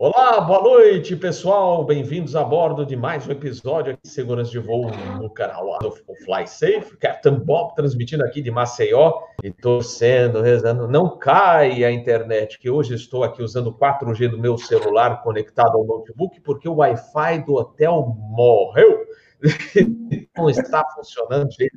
[0.00, 1.84] Olá, boa noite, pessoal.
[1.84, 4.88] Bem-vindos a bordo de mais um episódio aqui de Segurança de Voo
[5.20, 5.90] no canal do
[6.24, 6.96] Fly Safe.
[6.98, 10.86] Captain Bob transmitindo aqui de Maceió e torcendo, rezando.
[10.86, 15.76] Não cai a internet, que hoje estou aqui usando o 4G do meu celular conectado
[15.76, 19.04] ao notebook, porque o Wi-Fi do hotel morreu.
[20.36, 21.68] Não está funcionando de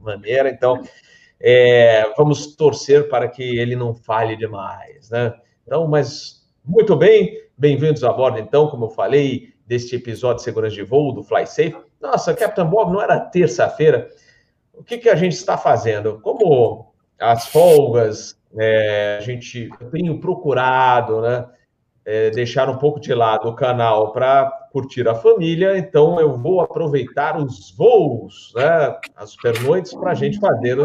[0.00, 0.82] maneira, então
[1.40, 5.32] é, vamos torcer para que ele não falhe demais, né?
[5.64, 10.74] Então, mas muito bem, Bem-vindos a bordo, então, como eu falei, deste episódio de segurança
[10.74, 11.76] de voo do Fly Safe.
[12.00, 14.08] Nossa, Captain Bob, não era terça-feira.
[14.74, 16.18] O que, que a gente está fazendo?
[16.22, 21.46] Como as folgas, é, a gente tenho procurado, né,
[22.04, 26.62] é, deixar um pouco de lado o canal para curtir a família, então eu vou
[26.62, 30.78] aproveitar os voos, né, as pernoites, para a gente fazer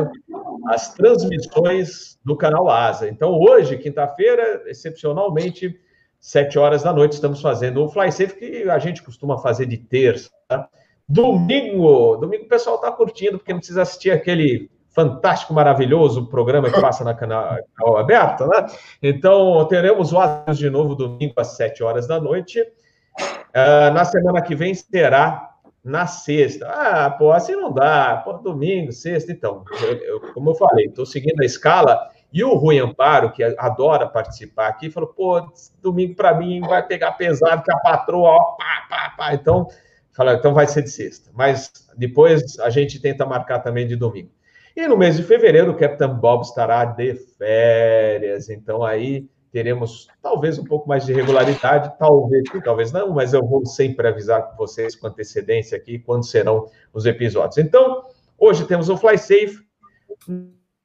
[0.68, 3.10] as transmissões do canal Asa.
[3.10, 5.76] Então, hoje, quinta-feira, excepcionalmente,
[6.20, 9.78] sete horas da noite, estamos fazendo o Fly Safe, que a gente costuma fazer de
[9.78, 10.30] terça.
[10.48, 10.68] Tá?
[11.08, 16.82] Domingo, domingo o pessoal está curtindo, porque não precisa assistir aquele fantástico, maravilhoso programa que
[16.82, 17.56] passa na canal,
[17.98, 18.66] aberto, né?
[19.02, 22.60] Então, teremos o Asas de novo domingo às sete horas da noite.
[22.60, 25.52] Uh, na semana que vem será
[25.84, 26.68] na sexta.
[26.68, 28.22] Ah, pô, assim não dá.
[28.26, 29.64] Pô, domingo, sexta, então.
[29.82, 34.08] Eu, eu, como eu falei, estou seguindo a escala e o Rui Amparo, que adora
[34.08, 35.42] participar aqui, falou: pô,
[35.82, 39.34] domingo para mim vai pegar pesado, que a patroa, ó, pá, pá, pá.
[39.34, 39.68] Então,
[40.12, 41.32] fala, então vai ser de sexta.
[41.34, 44.32] Mas depois a gente tenta marcar também de domingo.
[44.76, 48.50] E no mês de fevereiro, o Capitão Bob estará de férias.
[48.50, 53.66] Então aí teremos talvez um pouco mais de regularidade, talvez, talvez não, mas eu vou
[53.66, 57.58] sempre avisar vocês com antecedência aqui quando serão os episódios.
[57.58, 58.04] Então,
[58.38, 59.58] hoje temos o Fly Safe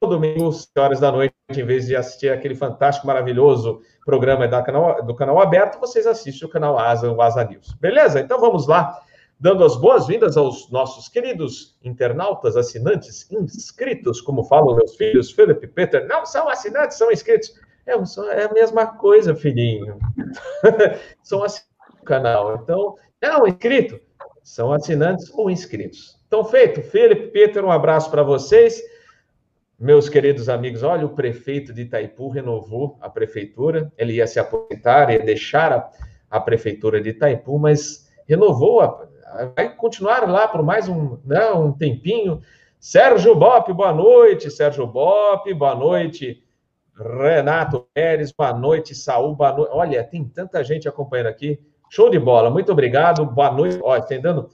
[0.06, 5.04] domingo, 6 horas da noite, em vez de assistir aquele fantástico, maravilhoso programa da canal,
[5.04, 7.72] do canal aberto, vocês assistem o canal Asa, o Asa News.
[7.80, 8.20] Beleza?
[8.20, 9.00] Então vamos lá,
[9.38, 15.68] dando as boas-vindas aos nossos queridos internautas, assinantes, inscritos, como falam meus filhos, Felipe e
[15.68, 16.06] Peter.
[16.06, 17.52] Não são assinantes, são inscritos.
[17.86, 19.98] É, é a mesma coisa, filhinho.
[21.22, 22.56] são assinantes do canal.
[22.56, 24.00] Então, não, inscrito.
[24.42, 26.18] São assinantes ou inscritos.
[26.26, 26.82] Então, feito.
[26.82, 28.80] Felipe, Peter, um abraço para vocês.
[29.82, 35.10] Meus queridos amigos, olha, o prefeito de Itaipu renovou a prefeitura, ele ia se aposentar,
[35.10, 35.90] ia deixar a,
[36.30, 39.08] a prefeitura de Itaipu, mas renovou, a,
[39.56, 42.40] vai continuar lá por mais um, né, um tempinho.
[42.78, 46.44] Sérgio Bop, boa noite, Sérgio Bop, boa noite,
[46.96, 49.70] Renato Pérez, boa noite, Saúl, boa noite.
[49.72, 51.58] Olha, tem tanta gente acompanhando aqui.
[51.90, 53.80] Show de bola, muito obrigado, boa noite.
[53.82, 54.48] Olha, estendendo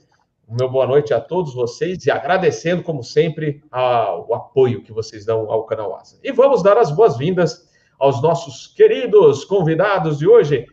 [0.49, 4.91] o meu boa noite a todos vocês e agradecendo, como sempre, a, o apoio que
[4.91, 6.19] vocês dão ao canal Asa.
[6.23, 10.65] E vamos dar as boas-vindas aos nossos queridos convidados de hoje,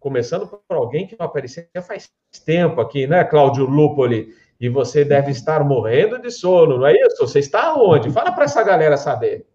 [0.00, 2.10] começando por alguém que não aparecia faz
[2.44, 4.34] tempo aqui, né, Cláudio Lupoli?
[4.60, 7.26] E você deve estar morrendo de sono, não é isso?
[7.26, 8.10] Você está onde?
[8.10, 9.46] Fala para essa galera saber.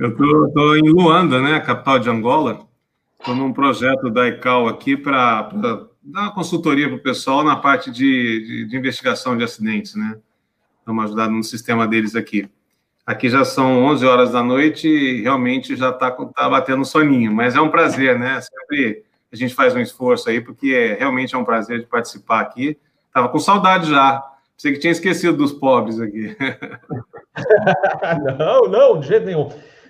[0.00, 2.66] Eu estou em Luanda, né, capital de Angola.
[3.20, 5.48] Estou num projeto da ICAO aqui para
[6.02, 10.16] dar uma consultoria para o pessoal na parte de, de, de, investigação de acidentes, né?
[10.78, 12.48] Estamos ajudando no sistema deles aqui.
[13.06, 17.54] Aqui já são 11 horas da noite e realmente já está tá batendo soninho, mas
[17.54, 18.40] é um prazer, né?
[18.40, 22.40] Sempre a gente faz um esforço aí, porque é, realmente é um prazer de participar
[22.40, 22.78] aqui.
[23.06, 24.22] Estava com saudade já.
[24.56, 26.36] Você que tinha esquecido dos pobres aqui.
[28.38, 29.48] não, não, de jeito nenhum.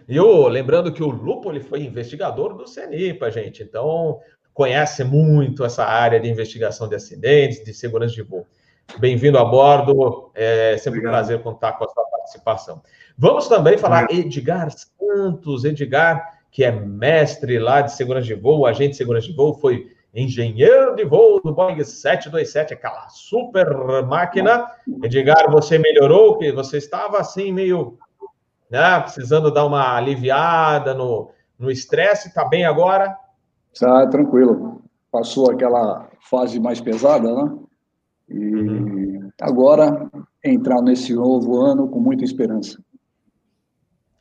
[0.09, 3.63] E eu, lembrando que o Lupo ele foi investigador do CENIPA, gente.
[3.63, 4.21] Então,
[4.53, 8.47] conhece muito essa área de investigação de acidentes, de segurança de voo.
[8.99, 11.13] Bem-vindo a bordo, é sempre Obrigado.
[11.13, 12.83] um prazer contar com a sua participação.
[13.17, 14.27] Vamos também falar Obrigado.
[14.27, 19.35] Edgar Santos, Edgar, que é mestre lá de segurança de voo, agente de segurança de
[19.35, 23.67] voo, foi engenheiro de voo do Boeing 727, aquela super
[24.05, 24.67] máquina.
[25.03, 27.99] Edgar, você melhorou, que você estava assim meio,
[28.69, 31.31] né, precisando dar uma aliviada no
[31.63, 33.17] no estresse, está bem agora?
[33.79, 34.83] Tá tranquilo.
[35.11, 37.59] Passou aquela fase mais pesada, né?
[38.29, 39.31] E uhum.
[39.41, 40.11] agora
[40.45, 42.83] entrar nesse novo ano com muita esperança.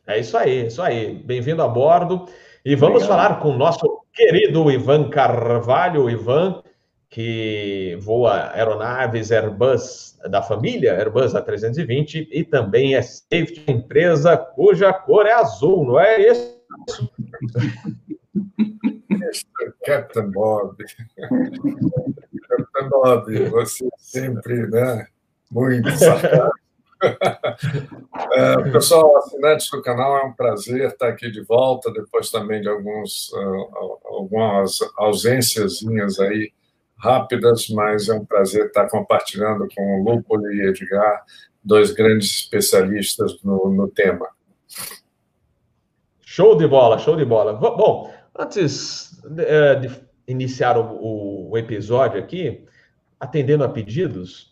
[0.08, 1.16] É isso aí, isso aí.
[1.16, 2.26] Bem-vindo a bordo.
[2.66, 3.18] E vamos Obrigado.
[3.18, 6.62] falar com o nosso querido Ivan Carvalho, Ivan,
[7.10, 15.26] que voa aeronaves Airbus da família Airbus A320 e também é safety empresa cuja cor
[15.26, 16.62] é azul, não é isso?
[19.86, 20.78] Captain Bob.
[22.48, 25.08] Captain Bob, você sempre, né?
[25.50, 26.62] Muito sarcástico.
[28.34, 32.70] é, pessoal, assinantes do canal, é um prazer estar aqui de volta, depois também de
[32.70, 35.82] alguns, uh, algumas ausências
[36.20, 36.52] aí
[36.98, 41.24] rápidas, mas é um prazer estar compartilhando com o Lúpulo e Edgar,
[41.64, 44.28] dois grandes especialistas no, no tema.
[46.22, 47.54] Show de bola, show de bola.
[47.54, 49.92] Bom, antes é, de
[50.28, 52.66] iniciar o, o episódio aqui,
[53.20, 54.52] atendendo a pedidos,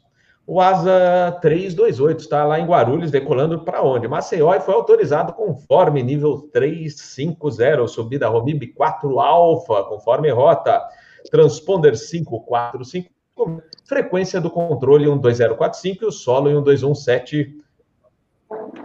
[0.51, 4.07] o Asa 328 está lá em Guarulhos, decolando para onde?
[4.07, 10.81] Maceió e foi autorizado conforme nível 350, subida Romib 4 Alfa, conforme rota,
[11.30, 13.12] transponder 545,
[13.88, 17.57] frequência do controle 12045 e o solo em 1217,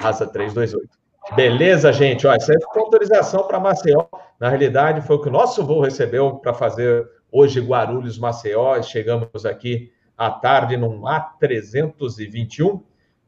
[0.03, 0.87] Asa 328.
[1.35, 2.27] Beleza, gente?
[2.27, 4.05] Olha, essa é autorização para Maceió.
[4.39, 8.81] Na realidade, foi o que o nosso voo recebeu para fazer hoje Guarulhos-Maceió.
[8.83, 12.83] Chegamos aqui à tarde num A321.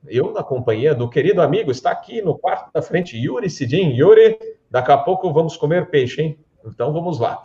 [0.06, 3.90] Eu, na companhia do querido amigo, está aqui no quarto da frente, Yuri Sidin.
[3.94, 4.38] Yuri,
[4.70, 6.38] daqui a pouco vamos comer peixe, hein?
[6.64, 7.42] Então vamos lá.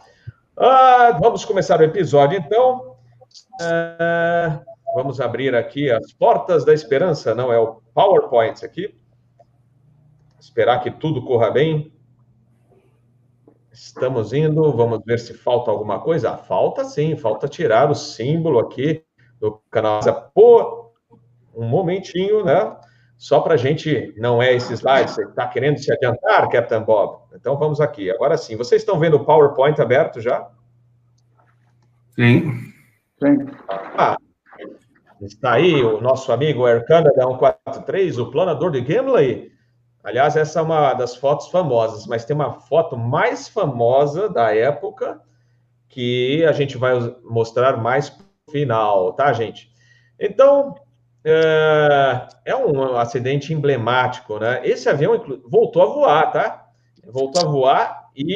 [0.58, 2.98] Ah, vamos começar o episódio, então.
[3.62, 4.62] Ah,
[4.94, 8.96] vamos abrir aqui as portas da esperança, não é o PowerPoint aqui.
[10.40, 11.92] Esperar que tudo corra bem.
[13.72, 16.32] Estamos indo, vamos ver se falta alguma coisa.
[16.32, 19.04] Ah, falta sim, falta tirar o símbolo aqui
[19.40, 20.02] do canal
[20.34, 20.92] por
[21.56, 22.76] um momentinho, né?
[23.18, 27.22] Só para a gente, não é esse slide, você está querendo se adiantar, Captain Bob?
[27.34, 28.12] Então vamos aqui.
[28.12, 30.50] Agora sim, vocês estão vendo o PowerPoint aberto já?
[32.16, 32.52] Sim.
[33.24, 33.48] Sim.
[33.70, 34.18] Ah,
[35.22, 39.50] está aí o nosso amigo Air Canada 143, o planador de Gimli.
[40.03, 45.21] Aliás, essa é uma das fotos famosas, mas tem uma foto mais famosa da época
[45.88, 46.94] que a gente vai
[47.24, 48.18] mostrar mais
[48.50, 49.71] final, tá, gente?
[50.19, 50.75] Então,
[51.24, 54.62] é, é um acidente emblemático, né?
[54.63, 56.68] Esse avião voltou a voar, tá?
[57.07, 58.36] Voltou a voar e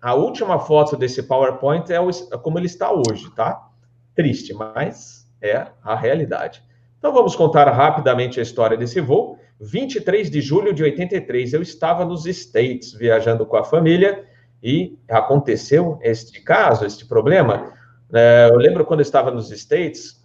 [0.00, 3.68] a última foto desse PowerPoint é, o, é como ele está hoje, tá?
[4.14, 6.62] Triste, mas é a realidade.
[6.98, 9.38] Então vamos contar rapidamente a história desse voo.
[9.60, 14.24] 23 de julho de 83, eu estava nos States viajando com a família
[14.62, 17.72] e aconteceu este caso, este problema.
[18.12, 20.22] É, eu lembro quando eu estava nos States,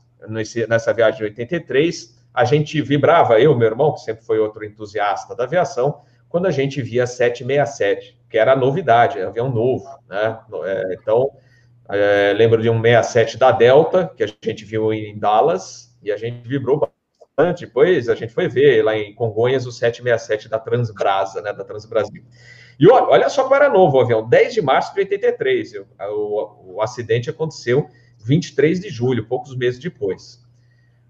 [0.67, 5.35] nessa viagem de 83, a gente vibrava, eu, meu irmão, que sempre foi outro entusiasta
[5.35, 10.39] da aviação, quando a gente via 767, que era a novidade, avião novo, né?
[10.65, 11.31] É, então,
[11.89, 16.17] é, lembro de um 67 da Delta, que a gente viu em Dallas, e a
[16.17, 16.89] gente vibrou.
[17.57, 21.53] Depois a gente foi ver lá em Congonhas o 767 da Transbrasa, né?
[21.53, 22.23] Da Transbrasil.
[22.79, 25.73] E olha só como era novo o avião, 10 de março de 83.
[25.75, 27.89] O, o, o acidente aconteceu
[28.23, 30.41] 23 de julho, poucos meses depois.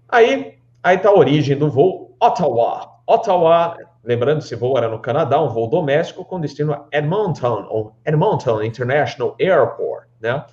[0.08, 3.00] Aí, aí está a origem do voo Ottawa.
[3.06, 7.94] Ottawa, lembrando, esse voo era no Canadá, um voo doméstico com destino a Edmonton, ou
[8.04, 10.44] Edmonton International Airport, né?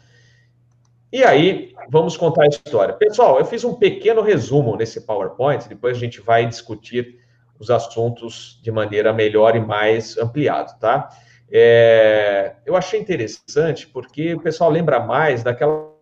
[1.12, 2.94] E aí, vamos contar a história.
[2.94, 7.20] Pessoal, eu fiz um pequeno resumo nesse PowerPoint, depois a gente vai discutir
[7.58, 11.10] os assuntos de maneira melhor e mais ampliada, tá?
[11.50, 15.96] É, eu achei interessante porque o pessoal lembra mais daquela.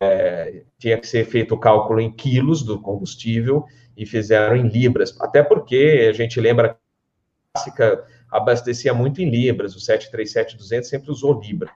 [0.00, 3.64] É, tinha que ser feito o cálculo em quilos do combustível
[3.96, 9.30] e fizeram em libras, até porque a gente lembra que a clássica abastecia muito em
[9.30, 11.72] libras, o 737-200 sempre usou libra.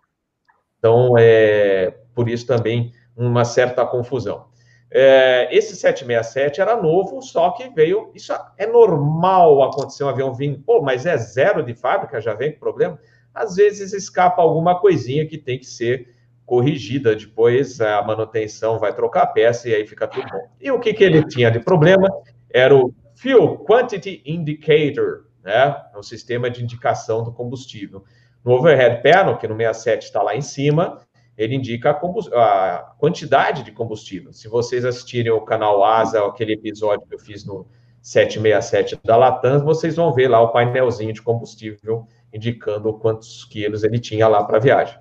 [0.82, 4.46] Então, é, por isso também uma certa confusão.
[4.90, 8.10] É, esse 767 era novo, só que veio.
[8.12, 12.50] Isso é normal acontecer um avião vindo, pô, mas é zero de fábrica, já vem
[12.50, 12.98] com problema.
[13.32, 16.12] Às vezes escapa alguma coisinha que tem que ser
[16.44, 17.14] corrigida.
[17.14, 20.48] Depois a manutenção vai trocar a peça e aí fica tudo bom.
[20.60, 22.08] E o que, que ele tinha de problema?
[22.50, 25.76] Era o Fuel Quantity Indicator, né?
[25.96, 28.04] É sistema de indicação do combustível.
[28.44, 31.00] No overhead panel, que no 67 está lá em cima,
[31.36, 34.32] ele indica a, a, quantidade de combustível.
[34.32, 37.66] Se vocês assistirem o canal Asa, aquele episódio que eu fiz no
[38.00, 43.98] 767 da Latam, vocês vão ver lá o painelzinho de combustível indicando quantos quilos ele
[43.98, 44.98] tinha lá para a viagem.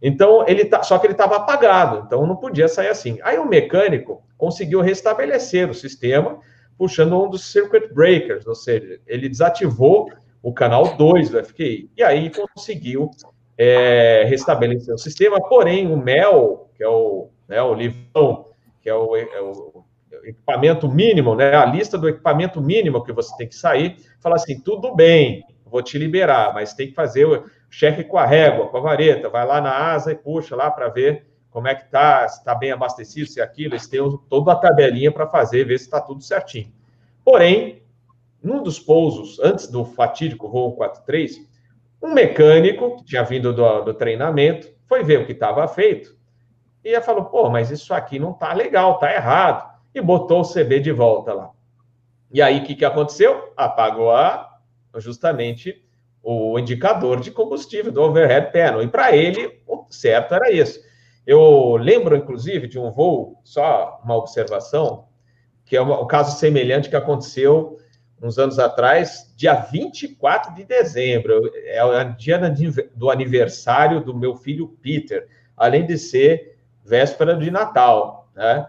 [0.00, 3.18] Então, ele tá, só que ele estava apagado, então não podia sair assim.
[3.22, 6.38] Aí o mecânico conseguiu restabelecer o sistema,
[6.76, 10.10] puxando um dos circuit breakers, ou seja, ele desativou
[10.44, 13.10] o canal 2 do FQI, e aí conseguiu
[13.56, 18.44] é, restabelecer o sistema, porém o MEL, que é o, né, o livrão,
[18.82, 19.82] que é o, é o,
[20.22, 24.60] equipamento mínimo, né, a lista do equipamento mínimo que você tem que sair, fala assim,
[24.60, 28.76] tudo bem, vou te liberar, mas tem que fazer o cheque com a régua, com
[28.76, 32.28] a vareta, vai lá na asa e puxa lá para ver como é que tá,
[32.28, 35.78] se está bem abastecido, se é aquilo, eles têm toda a tabelinha para fazer, ver
[35.78, 36.70] se está tudo certinho.
[37.24, 37.83] Porém,
[38.44, 41.40] num dos pousos, antes do fatídico voo 43,
[42.02, 46.14] um mecânico que tinha vindo do, do treinamento foi ver o que estava feito
[46.84, 49.72] e falou: pô, mas isso aqui não tá legal, tá errado.
[49.94, 51.50] E botou o CB de volta lá.
[52.30, 53.52] E aí, o que, que aconteceu?
[53.56, 54.58] Apagou a,
[54.96, 55.82] justamente
[56.22, 58.82] o indicador de combustível do overhead panel.
[58.82, 60.80] E para ele, o certo era isso.
[61.26, 65.06] Eu lembro, inclusive, de um voo, só uma observação,
[65.64, 67.78] que é um caso semelhante que aconteceu
[68.22, 71.50] uns anos atrás, dia 24 de dezembro.
[71.66, 72.38] É o dia
[72.94, 78.66] do aniversário do meu filho Peter, além de ser véspera de Natal, né?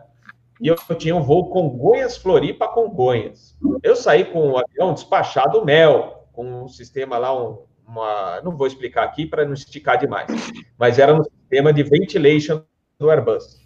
[0.61, 3.57] E eu tinha um voo Congonhas Floripa Congonhas.
[3.83, 8.41] Eu saí com um avião despachado mel, com um sistema lá, um, uma.
[8.41, 10.27] Não vou explicar aqui para não esticar demais,
[10.77, 12.63] mas era um sistema de ventilation
[12.97, 13.65] do Airbus.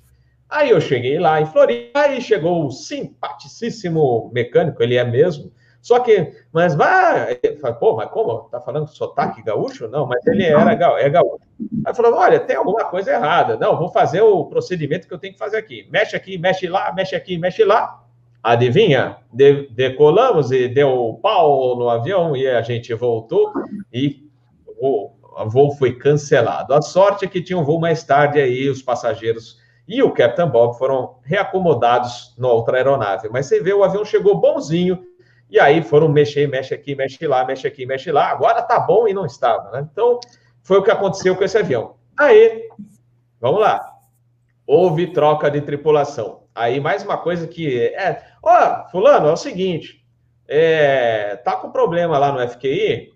[0.50, 6.00] Aí eu cheguei lá em Floripa, aí chegou o simpaticíssimo mecânico, ele é mesmo, só
[6.00, 7.36] que, mas vai,
[7.79, 8.50] pô, mas como?
[8.50, 9.88] Tá falando sotaque gaúcho?
[9.88, 11.39] Não, mas ele era é gaúcho.
[11.86, 13.57] Aí falou: olha, tem alguma coisa errada.
[13.57, 15.88] Não, vou fazer o procedimento que eu tenho que fazer aqui.
[15.89, 18.03] Mexe aqui, mexe lá, mexe aqui, mexe lá.
[18.43, 19.17] Adivinha?
[19.31, 23.51] De, decolamos e deu pau no avião e a gente voltou
[23.91, 24.29] e
[24.79, 26.74] o, o voo foi cancelado.
[26.74, 29.59] A sorte é que tinha um voo mais tarde aí, os passageiros
[29.89, 33.27] e o Captain Bob foram reacomodados na outra aeronave.
[33.29, 35.03] Mas você vê, o avião chegou bonzinho,
[35.50, 38.29] e aí foram mexer, mexe aqui, mexe lá, mexe aqui, mexe lá.
[38.29, 39.88] Agora tá bom e não estava, né?
[39.91, 40.20] Então,
[40.62, 41.96] foi o que aconteceu com esse avião.
[42.18, 42.70] Aí,
[43.41, 43.84] vamos lá.
[44.68, 46.44] Houve troca de tripulação.
[46.53, 48.22] Aí, mais uma coisa que é.
[48.44, 50.06] Ó, Fulano, é o seguinte:
[50.48, 53.12] é, tá com problema lá no FQI,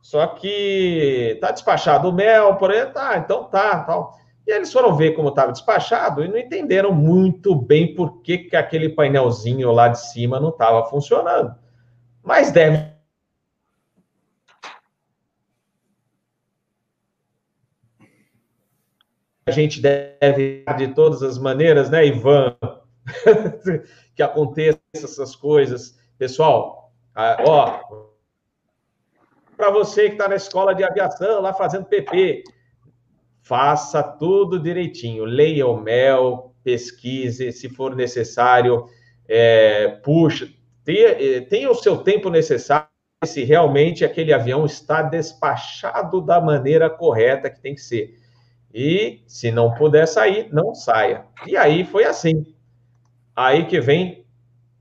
[0.00, 4.16] só que tá despachado o mel, por aí, tá, então tá, tal.
[4.46, 8.56] E eles foram ver como estava despachado e não entenderam muito bem por que, que
[8.56, 11.61] aquele painelzinho lá de cima não estava funcionando.
[12.22, 12.92] Mas deve.
[19.44, 22.56] A gente deve, de todas as maneiras, né, Ivan,
[24.14, 25.98] que aconteça essas coisas.
[26.16, 26.92] Pessoal,
[27.44, 27.80] ó,
[29.56, 32.44] para você que está na escola de aviação, lá fazendo PP,
[33.42, 38.86] faça tudo direitinho, leia o mel, pesquise, se for necessário,
[39.28, 40.48] é, puxa,
[40.84, 42.88] tenha, é, tenha o seu tempo necessário
[43.24, 48.18] se realmente aquele avião está despachado da maneira correta que tem que ser.
[48.74, 51.24] E se não puder sair, não saia.
[51.46, 52.44] E aí foi assim.
[53.34, 54.24] Aí que vem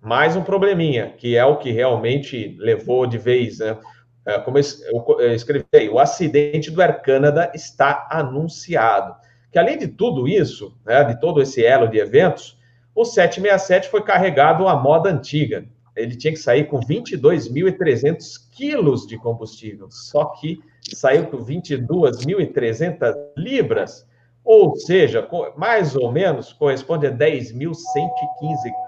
[0.01, 3.77] mais um probleminha, que é o que realmente levou de vez, né?
[4.25, 9.15] É, como eu escrevi aí, o acidente do Air Canada está anunciado.
[9.51, 12.58] Que além de tudo isso, né, de todo esse elo de eventos,
[12.93, 15.65] o 767 foi carregado à moda antiga.
[16.01, 20.60] Ele tinha que sair com 22.300 quilos de combustível, só que
[20.93, 24.08] saiu com 22.300 libras,
[24.43, 27.74] ou seja, mais ou menos corresponde a 10.115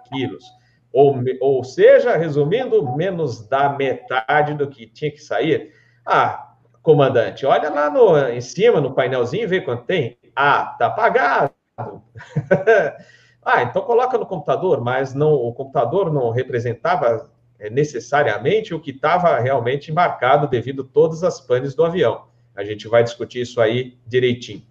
[0.09, 0.45] quilos.
[0.91, 5.71] Ou, ou seja, resumindo, menos da metade do que tinha que sair.
[6.05, 10.17] Ah, comandante, olha lá no, em cima, no painelzinho, vê quanto tem.
[10.35, 11.51] Ah, tá apagado.
[13.45, 18.91] ah, então coloca no computador, mas não, o computador não representava é, necessariamente o que
[18.91, 22.25] estava realmente embarcado devido a todas as panes do avião.
[22.55, 24.63] A gente vai discutir isso aí direitinho.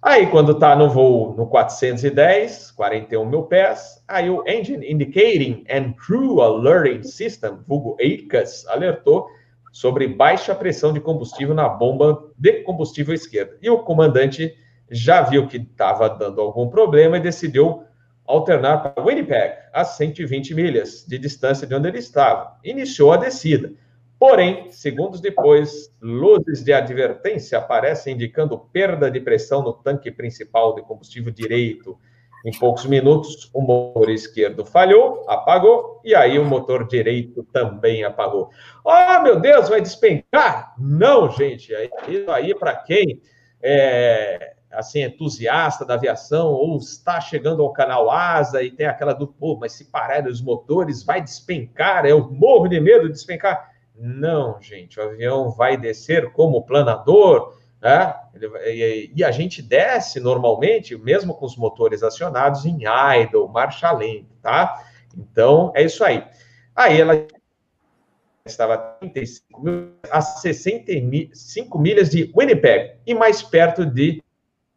[0.00, 5.92] Aí, quando está no voo no 410, 41 mil pés, aí o Engine Indicating and
[5.94, 9.26] Crew Alerting System, vulgo EICAS, alertou
[9.72, 13.58] sobre baixa pressão de combustível na bomba de combustível esquerda.
[13.60, 14.54] E o comandante
[14.88, 17.82] já viu que estava dando algum problema e decidiu
[18.28, 22.58] alternar para Winnipeg, a 120 milhas de distância de onde ele estava.
[22.62, 23.72] Iniciou a descida.
[24.18, 30.82] Porém, segundos depois, luzes de advertência aparecem indicando perda de pressão no tanque principal de
[30.82, 31.96] combustível direito.
[32.44, 38.50] Em poucos minutos, o motor esquerdo falhou, apagou, e aí o motor direito também apagou.
[38.84, 40.74] Oh, meu Deus, vai despencar?
[40.78, 41.72] Não, gente,
[42.08, 43.22] isso aí para quem
[43.62, 49.26] é assim entusiasta da aviação ou está chegando ao canal Asa e tem aquela do,
[49.26, 53.72] pô, mas se pararem os motores, vai despencar, eu morro de medo de despencar.
[53.96, 58.14] Não, gente, o avião vai descer como planador, né?
[58.66, 64.84] E, a gente desce normalmente, mesmo com os motores acionados, em idle, marcha lenta, tá?
[65.16, 66.24] Então, é isso aí.
[66.76, 67.26] Aí ela
[68.46, 74.22] estava a 35 mil, a 65 milhas de Winnipeg e mais perto de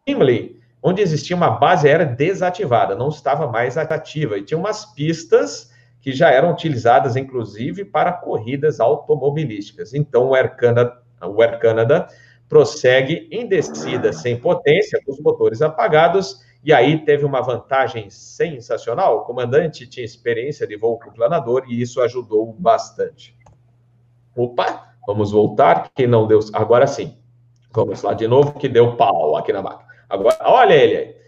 [0.08, 5.72] Gimli, onde existia uma base aérea desativada, não estava mais ativa, e tinha umas pistas
[6.02, 9.94] que já eram utilizadas, inclusive, para corridas automobilísticas.
[9.94, 12.08] Então, o Air Canada, o Air Canada
[12.50, 19.18] prossegue em descida sem potência, com os motores apagados, e aí teve uma vantagem sensacional.
[19.18, 23.36] O comandante tinha experiência de voo com planador e isso ajudou bastante.
[24.36, 26.40] Opa, vamos voltar, que não deu.
[26.54, 27.18] Agora sim.
[27.74, 29.91] Vamos lá de novo, que deu pau aqui na máquina.
[30.12, 31.22] Agora, olha ele aí.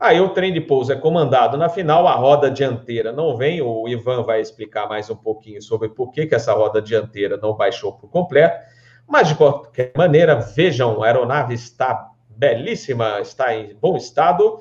[0.00, 3.62] Aí o trem de pouso é comandado na final, a roda dianteira não vem.
[3.62, 7.54] O Ivan vai explicar mais um pouquinho sobre por que, que essa roda dianteira não
[7.54, 8.58] baixou por completo.
[9.06, 14.60] Mas, de qualquer maneira, vejam, a aeronave está belíssima, está em bom estado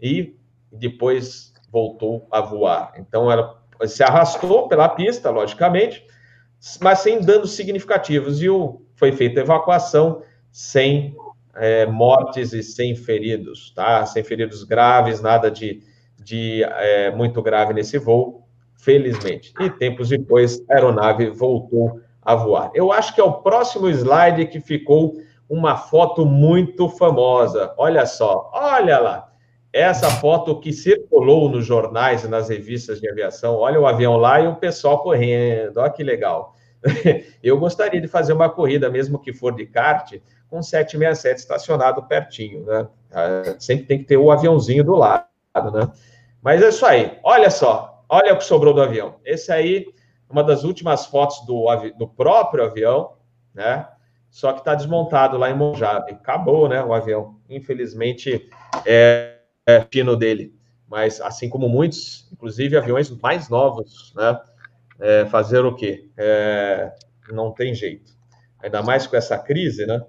[0.00, 0.36] e
[0.72, 2.92] depois voltou a voar.
[2.96, 6.02] Então, ela se arrastou pela pista, logicamente,
[6.80, 8.40] mas sem danos significativos.
[8.40, 11.14] E o, foi feita a evacuação sem
[11.58, 14.04] é, mortes e sem feridos, tá?
[14.06, 15.82] Sem feridos graves, nada de,
[16.22, 18.44] de é, muito grave nesse voo,
[18.76, 19.52] felizmente.
[19.60, 22.70] E tempos depois, a aeronave voltou a voar.
[22.74, 25.14] Eu acho que é o próximo slide que ficou
[25.48, 27.72] uma foto muito famosa.
[27.76, 29.28] Olha só, olha lá.
[29.72, 33.56] Essa foto que circulou nos jornais e nas revistas de aviação.
[33.56, 35.78] Olha o avião lá e o pessoal correndo.
[35.78, 36.54] Olha que legal.
[37.42, 40.14] Eu gostaria de fazer uma corrida, mesmo que for de kart,
[40.48, 42.88] com 767 estacionado pertinho, né?
[43.12, 45.24] Ah, sempre tem que ter o aviãozinho do lado,
[45.72, 45.90] né?
[46.42, 47.18] Mas é isso aí.
[47.22, 49.16] Olha só, olha o que sobrou do avião.
[49.24, 49.86] Esse aí,
[50.28, 53.14] uma das últimas fotos do, do próprio avião,
[53.54, 53.86] né?
[54.30, 56.12] Só que está desmontado lá em Mojave.
[56.12, 56.82] Acabou, né?
[56.82, 57.36] O avião.
[57.48, 58.48] Infelizmente,
[58.84, 60.54] é, é fino dele.
[60.86, 64.40] Mas, assim como muitos, inclusive aviões mais novos, né?
[65.00, 66.10] É, fazer o quê?
[66.16, 66.92] É,
[67.30, 68.12] não tem jeito.
[68.60, 70.00] Ainda mais com essa crise, né?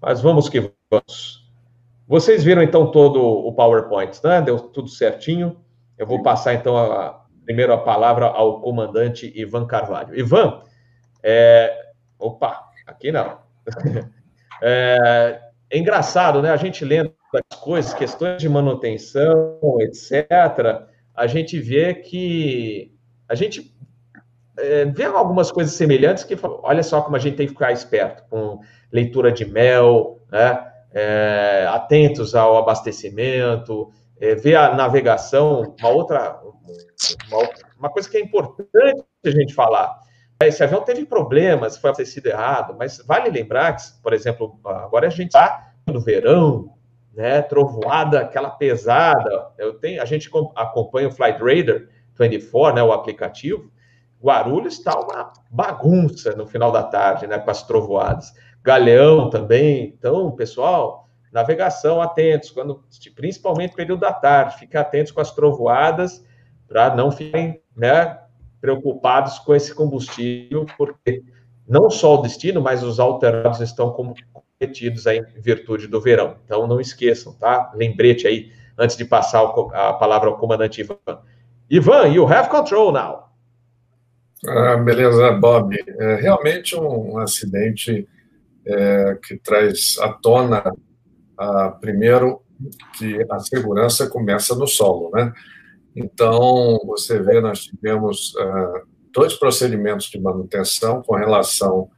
[0.00, 1.48] Mas vamos que vamos.
[2.06, 4.40] Vocês viram então todo o PowerPoint, né?
[4.42, 5.60] Deu tudo certinho.
[5.96, 10.18] Eu vou passar então a, primeiro a palavra ao comandante Ivan Carvalho.
[10.18, 10.62] Ivan,
[11.22, 11.72] é...
[12.18, 13.38] opa, aqui não.
[14.62, 15.40] é...
[15.70, 16.50] é engraçado, né?
[16.50, 20.26] A gente lendo as coisas, questões de manutenção, etc.
[21.14, 22.92] A gente vê que
[23.28, 23.72] a gente
[24.58, 28.24] é, vê algumas coisas semelhantes que olha só como a gente tem que ficar esperto
[28.28, 28.60] com
[28.92, 30.66] leitura de mel, né?
[30.92, 36.40] É, atentos ao abastecimento, é, ver a navegação, uma outra,
[37.30, 37.48] uma,
[37.78, 40.00] uma, coisa que é importante a gente falar.
[40.42, 45.10] Esse avião teve problemas, foi abastecido errado, mas vale lembrar que, por exemplo, agora a
[45.10, 46.74] gente está no verão,
[47.14, 49.52] né, trovoada, aquela pesada.
[49.58, 51.82] Eu tenho, a gente acompanha o Flight Radar
[52.18, 53.70] 24, né, o aplicativo.
[54.22, 58.32] Guarulhos está uma bagunça no final da tarde, né, com as trovoadas.
[58.62, 59.94] Galeão também.
[59.98, 62.82] Então, pessoal, navegação, atentos, quando,
[63.14, 66.24] principalmente período da tarde, fiquem atentos com as trovoadas
[66.68, 68.18] para não ficarem né,
[68.60, 71.22] preocupados com esse combustível, porque
[71.66, 76.36] não só o destino, mas os alterados estão comprometidos aí em virtude do verão.
[76.44, 77.72] Então, não esqueçam, tá?
[77.74, 79.42] Lembrete aí, antes de passar
[79.72, 81.20] a palavra ao comandante Ivan.
[81.70, 83.30] Ivan, you have control now.
[84.46, 85.76] Ah, beleza, Bob.
[85.98, 88.08] É realmente um acidente
[88.70, 90.62] é, que traz à tona,
[91.36, 92.42] a, primeiro,
[92.96, 95.32] que a segurança começa no solo, né?
[95.96, 101.90] Então, você vê, nós tivemos uh, dois procedimentos de manutenção com relação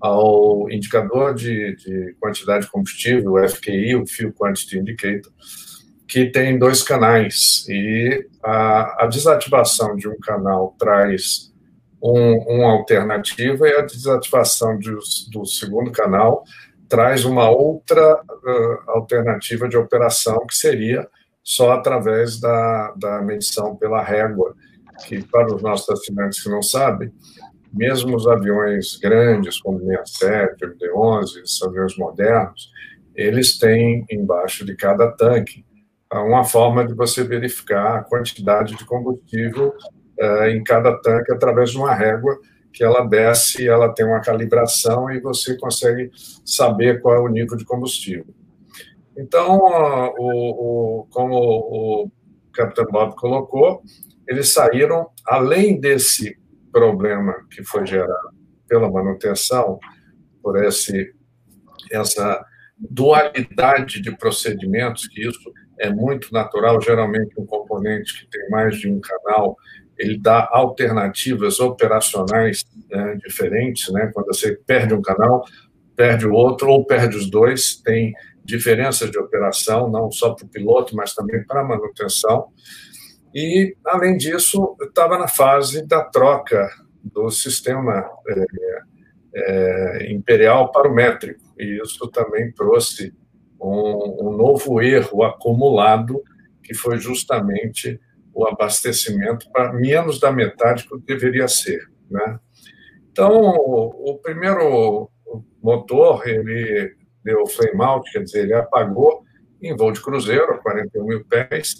[0.00, 5.32] ao indicador de, de, quantidade de combustível, o FQI, o Fuel Quantity Indicator,
[6.08, 11.49] que tem dois canais, e a, a desativação de um canal traz
[12.02, 14.90] um, uma alternativa e a desativação de,
[15.30, 16.44] do segundo canal
[16.88, 21.08] traz uma outra uh, alternativa de operação, que seria
[21.42, 24.54] só através da, da medição pela régua,
[25.06, 27.12] que para os nossos assinantes que não sabem,
[27.72, 32.70] mesmo os aviões grandes, como o 67, o MD-11, esses aviões modernos,
[33.14, 35.64] eles têm embaixo de cada tanque
[36.12, 39.99] uma forma de você verificar a quantidade de combustível é,
[40.50, 42.38] em cada tanque através de uma régua
[42.72, 46.10] que ela desce, ela tem uma calibração e você consegue
[46.44, 48.26] saber qual é o nível de combustível.
[49.16, 52.10] Então, o, o, como o
[52.52, 53.82] Capitão Bob colocou,
[54.26, 56.38] eles saíram, além desse
[56.72, 58.30] problema que foi gerado
[58.68, 59.78] pela manutenção,
[60.42, 61.12] por esse,
[61.90, 62.42] essa
[62.78, 68.88] dualidade de procedimentos, que isso é muito natural, geralmente um componente que tem mais de
[68.88, 69.56] um canal,
[70.00, 74.10] ele dá alternativas operacionais né, diferentes, né?
[74.14, 75.44] Quando você perde um canal,
[75.94, 80.48] perde o outro ou perde os dois, tem diferenças de operação, não só para o
[80.48, 82.46] piloto, mas também para a manutenção.
[83.34, 86.66] E, além disso, estava na fase da troca
[87.04, 88.44] do sistema é,
[89.34, 93.12] é, imperial para o métrico, e isso também trouxe
[93.60, 96.22] um, um novo erro acumulado,
[96.62, 98.00] que foi justamente
[98.40, 101.80] o abastecimento para menos da metade que deveria ser.
[102.10, 102.38] Né?
[103.12, 105.10] Então, o, o primeiro
[105.62, 109.22] motor, ele deu flame out, quer dizer, ele apagou
[109.62, 111.74] em voo de cruzeiro, a 41 mil pés,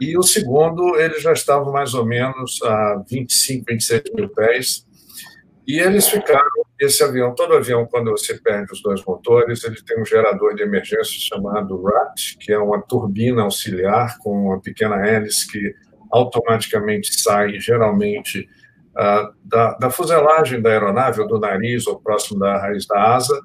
[0.00, 4.86] e o segundo, ele já estava mais ou menos a 25, 26 mil pés,
[5.66, 10.00] e eles ficaram, esse avião, todo avião, quando você perde os dois motores, ele tem
[10.00, 15.50] um gerador de emergência chamado RAT, que é uma turbina auxiliar com uma pequena hélice
[15.50, 15.74] que
[16.10, 18.48] automaticamente sai, geralmente,
[18.90, 23.40] uh, da, da fuselagem da aeronave, ou do nariz, ou próximo da raiz da asa,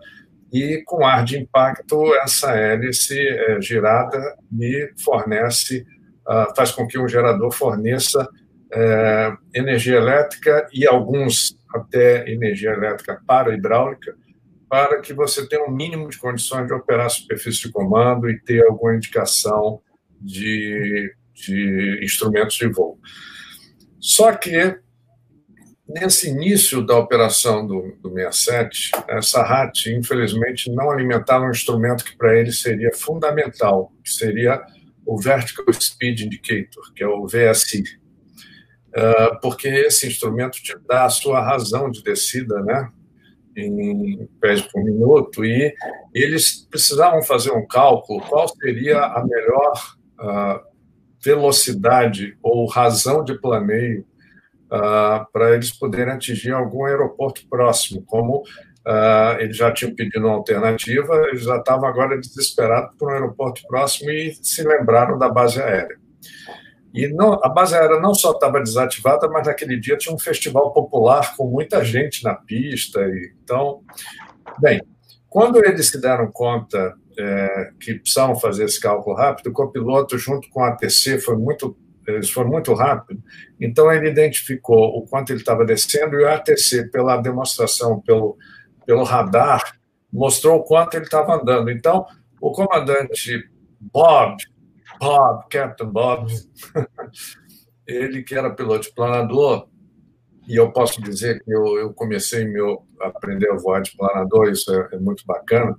[0.51, 4.19] e com ar de impacto, essa hélice é girada
[4.60, 5.86] e fornece,
[6.27, 8.27] uh, faz com que o gerador forneça
[8.71, 14.15] é, energia elétrica e alguns até energia elétrica para hidráulica,
[14.69, 18.39] para que você tenha um mínimo de condições de operar a superfície de comando e
[18.39, 19.82] ter alguma indicação
[20.19, 22.99] de, de instrumentos de voo.
[23.99, 24.77] Só que,
[25.88, 32.17] nesse início da operação do, do 67, essa RAT, infelizmente, não alimentava um instrumento que
[32.17, 34.62] para ele seria fundamental, que seria
[35.06, 37.84] o Vertical Speed Indicator, que é o VSI,
[39.41, 42.89] porque esse instrumento te dá a sua razão de descida, né?
[43.57, 45.73] em pés por minuto, e
[46.13, 50.60] eles precisavam fazer um cálculo qual seria a melhor uh,
[51.23, 54.05] velocidade ou razão de planeio
[54.65, 60.36] uh, para eles poderem atingir algum aeroporto próximo, como uh, eles já tinham pedido uma
[60.36, 65.60] alternativa, eles já estavam agora desesperados por um aeroporto próximo e se lembraram da base
[65.60, 65.97] aérea.
[66.97, 70.73] E não, a base aérea não só estava desativada, mas naquele dia tinha um festival
[70.73, 73.01] popular com muita gente na pista.
[73.01, 73.81] E, então,
[74.60, 74.81] bem,
[75.29, 80.49] quando eles se deram conta é, que precisavam fazer esse cálculo rápido, o copiloto, junto
[80.49, 83.21] com a ATC, foi muito, eles foram muito rápido,
[83.62, 88.38] então ele identificou o quanto ele estava descendo e o ATC, pela demonstração, pelo,
[88.88, 89.62] pelo radar,
[90.12, 91.69] mostrou o quanto ele estava andando.
[91.69, 92.07] Então,
[92.41, 93.47] o comandante
[93.79, 94.38] Bob,
[94.99, 96.31] Bob, Captain Bob,
[97.88, 99.67] ele que era piloto planador,
[100.47, 104.49] e eu posso dizer que eu, eu comecei meu, a aprender a voar de planador,
[104.49, 105.75] isso é, é, muito bacana,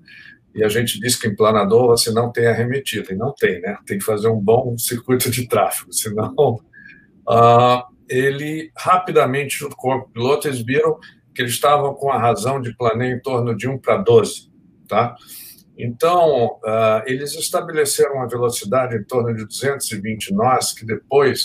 [0.54, 3.78] e a gente diz que em planador você não tem arremetida, e não tem, né?
[3.86, 6.60] Tem que fazer um bom circuito de tráfego, senão...
[7.28, 10.98] Uh, ele rapidamente, junto com o piloto, eles viram
[11.34, 14.50] que eles estavam com a razão de planeio em torno de 1 para 12,
[14.88, 15.14] tá?
[15.78, 21.44] Então, uh, eles estabeleceram uma velocidade em torno de 220 nós, que depois,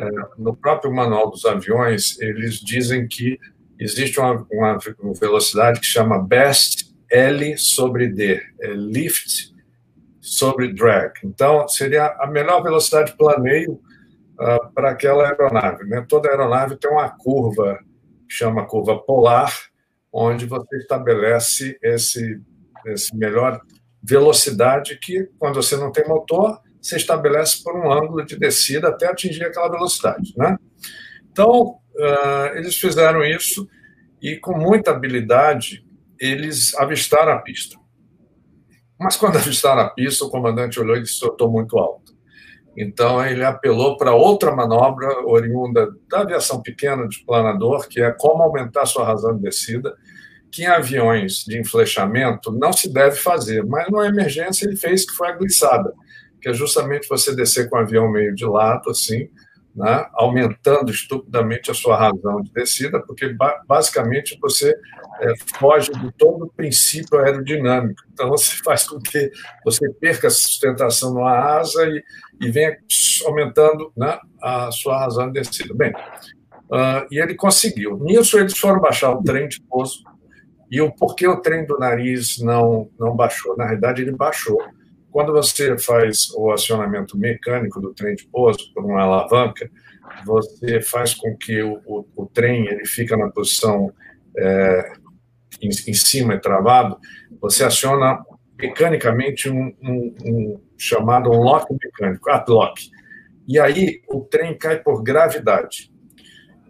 [0.00, 3.38] uh, no próprio manual dos aviões, eles dizem que
[3.78, 4.78] existe uma, uma
[5.20, 9.54] velocidade que chama best L sobre D, é lift
[10.22, 11.12] sobre drag.
[11.22, 13.74] Então, seria a melhor velocidade de planeio
[14.40, 15.84] uh, para aquela aeronave.
[15.84, 16.04] Né?
[16.08, 17.78] Toda aeronave tem uma curva,
[18.26, 19.52] que chama curva polar,
[20.10, 22.40] onde você estabelece esse
[22.86, 23.60] esse melhor
[24.02, 29.08] velocidade que, quando você não tem motor, você estabelece por um ângulo de descida até
[29.08, 30.32] atingir aquela velocidade.
[30.36, 30.56] Né?
[31.30, 33.68] Então, uh, eles fizeram isso
[34.22, 35.84] e, com muita habilidade,
[36.20, 37.76] eles avistaram a pista.
[38.98, 42.14] Mas, quando avistaram a pista, o comandante olhou e disse: Eu estou muito alto.
[42.76, 48.42] Então, ele apelou para outra manobra oriunda da aviação pequena de planador, que é como
[48.42, 49.96] aumentar sua razão de descida
[50.56, 55.14] que em aviões de enflechamento não se deve fazer, mas numa emergência ele fez que
[55.14, 55.92] foi a glissada,
[56.40, 59.28] que é justamente você descer com o avião meio de lado, assim,
[59.74, 63.36] né, aumentando estupidamente a sua razão de descida, porque
[63.68, 64.74] basicamente você
[65.20, 68.02] é, foge de todo o princípio aerodinâmico.
[68.10, 69.30] Então você faz com que
[69.62, 72.02] você perca a sustentação numa asa e,
[72.40, 72.78] e venha
[73.26, 75.74] aumentando né, a sua razão de descida.
[75.74, 77.98] Bem, uh, e ele conseguiu.
[77.98, 80.15] Nisso eles foram baixar o trem de pouso
[80.70, 83.56] e o porquê o trem do nariz não, não baixou?
[83.56, 84.58] Na realidade, ele baixou.
[85.10, 89.70] Quando você faz o acionamento mecânico do trem de pouso por uma alavanca,
[90.24, 93.92] você faz com que o, o, o trem ele fica na posição
[94.36, 94.92] é,
[95.62, 96.98] em, em, cima e travado,
[97.40, 98.22] você aciona
[98.58, 102.90] mecanicamente um, um, um chamado lock mecânico, lock.
[103.48, 105.90] E aí o trem cai por gravidade.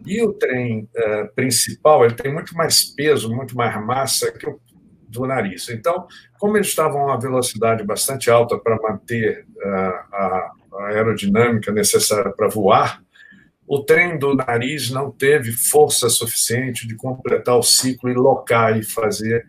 [0.05, 4.59] E o trem uh, principal ele tem muito mais peso, muito mais massa que o
[5.07, 5.69] do nariz.
[5.69, 6.05] Então,
[6.37, 9.69] como eles estavam a uma velocidade bastante alta para manter uh,
[10.13, 13.01] a, a, aerodinâmica necessária para voar,
[13.65, 18.83] o trem do nariz não teve força suficiente de completar o ciclo e locar e
[18.83, 19.45] fazer,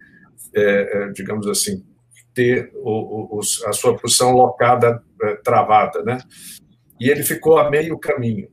[0.53, 1.85] é, digamos assim,
[2.35, 6.19] ter o, o, a sua posição locada, é, travada, né?
[6.99, 8.49] E ele ficou a meio caminho.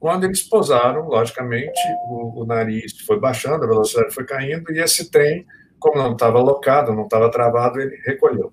[0.00, 5.10] Quando eles pousaram, logicamente, o, o nariz foi baixando, a velocidade foi caindo, e esse
[5.10, 5.46] trem,
[5.78, 8.52] como não estava locado, não estava travado, ele recolheu.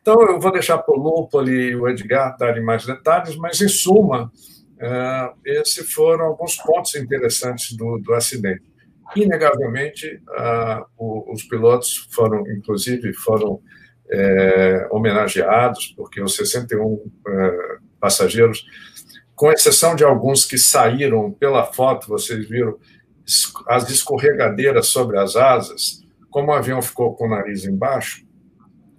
[0.00, 3.68] Então, eu vou deixar para o Lupo e o Edgar darem mais detalhes, mas, em
[3.68, 4.32] suma,
[4.78, 8.64] uh, esses foram alguns pontos interessantes do, do acidente.
[9.14, 13.60] Inegavelmente, uh, os pilotos foram, inclusive, foram
[14.12, 18.64] é, homenageados, porque os 61 é, passageiros,
[19.42, 22.78] com exceção de alguns que saíram pela foto, vocês viram
[23.66, 26.00] as escorregadeiras sobre as asas,
[26.30, 28.24] como o avião ficou com o nariz embaixo,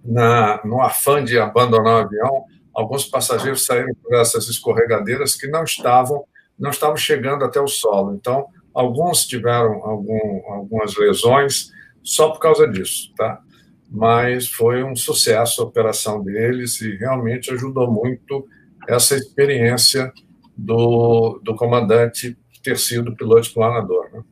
[0.03, 5.63] na, no afã de abandonar o avião, alguns passageiros saíram por essas escorregadeiras que não
[5.63, 6.25] estavam
[6.59, 8.13] não estavam chegando até o solo.
[8.13, 11.71] Então, alguns tiveram algum, algumas lesões
[12.03, 13.39] só por causa disso, tá?
[13.89, 18.45] Mas foi um sucesso a operação deles e realmente ajudou muito
[18.89, 20.11] essa experiência
[20.55, 24.09] do, do comandante ter sido piloto planador.
[24.11, 24.23] Né?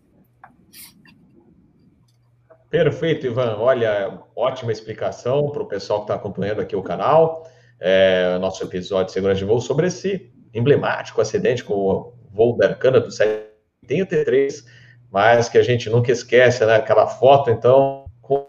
[2.69, 3.57] Perfeito, Ivan.
[3.57, 7.45] Olha, ótima explicação para o pessoal que está acompanhando aqui o canal.
[7.79, 12.67] É, nosso episódio de segurança de voo sobre esse emblemático acidente com o voo da
[12.67, 14.65] Arcana do 73,
[15.11, 16.75] mas que a gente nunca esquece, né?
[16.75, 18.47] Aquela foto, então, com,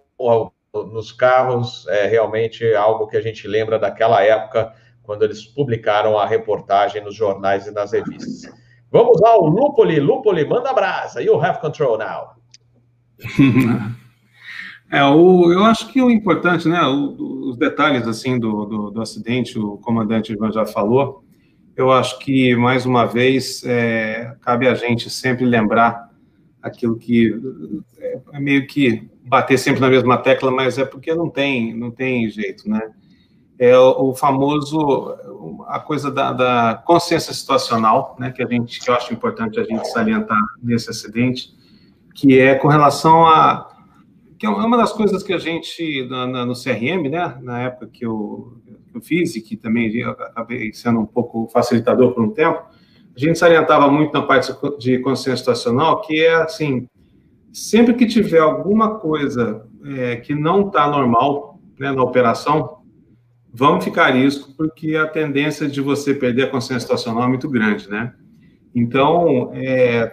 [0.72, 6.26] nos carros, é realmente algo que a gente lembra daquela época, quando eles publicaram a
[6.26, 8.52] reportagem nos jornais e nas revistas.
[8.90, 9.98] Vamos ao Lupoli.
[9.98, 11.22] Lupoli, manda brasa.
[11.22, 12.36] You have control now.
[14.94, 19.00] É, o, eu acho que o importante, né, o, os detalhes, assim, do, do, do,
[19.00, 21.24] acidente, o comandante Ivan já falou,
[21.74, 26.10] eu acho que, mais uma vez, é, cabe a gente sempre lembrar
[26.60, 27.34] aquilo que
[27.96, 31.90] é, é meio que bater sempre na mesma tecla, mas é porque não tem, não
[31.90, 32.92] tem jeito, né?
[33.64, 35.14] É o, famoso,
[35.68, 39.62] a coisa da, da, consciência situacional, né, que a gente, que eu acho importante a
[39.62, 41.50] gente salientar nesse acidente,
[42.12, 43.68] que é com relação a
[44.42, 47.86] que é uma das coisas que a gente, na, na, no CRM, né, na época
[47.86, 48.60] que eu,
[48.92, 52.60] eu fiz, e que também acabei sendo um pouco facilitador por um tempo,
[53.16, 56.88] a gente salientava muito na parte de consciência situacional, que é assim,
[57.52, 62.81] sempre que tiver alguma coisa é, que não está normal né, na operação,
[63.52, 67.88] vamos ficar risco, porque a tendência de você perder a consciência situacional é muito grande,
[67.88, 68.14] né?
[68.74, 70.10] Então, é,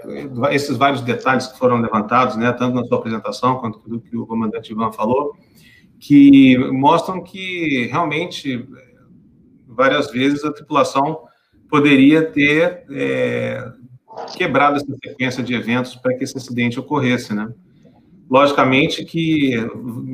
[0.51, 4.27] esses vários detalhes que foram levantados, né, tanto na sua apresentação quanto do que o
[4.27, 5.33] comandante Ivan falou,
[5.97, 8.67] que mostram que realmente
[9.65, 11.21] várias vezes a tripulação
[11.69, 13.71] poderia ter é,
[14.35, 17.49] quebrado essa sequência de eventos para que esse acidente ocorresse, né?
[18.29, 19.55] Logicamente que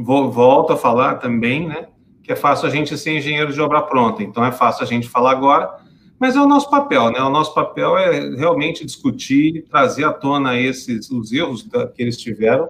[0.04, 1.88] volto a falar também, né,
[2.26, 4.24] que é fácil a gente ser engenheiro de obra pronta.
[4.24, 5.72] Então é fácil a gente falar agora,
[6.20, 7.22] mas é o nosso papel, né?
[7.22, 11.62] O nosso papel é realmente discutir, trazer à tona esses os erros
[11.94, 12.70] que eles tiveram,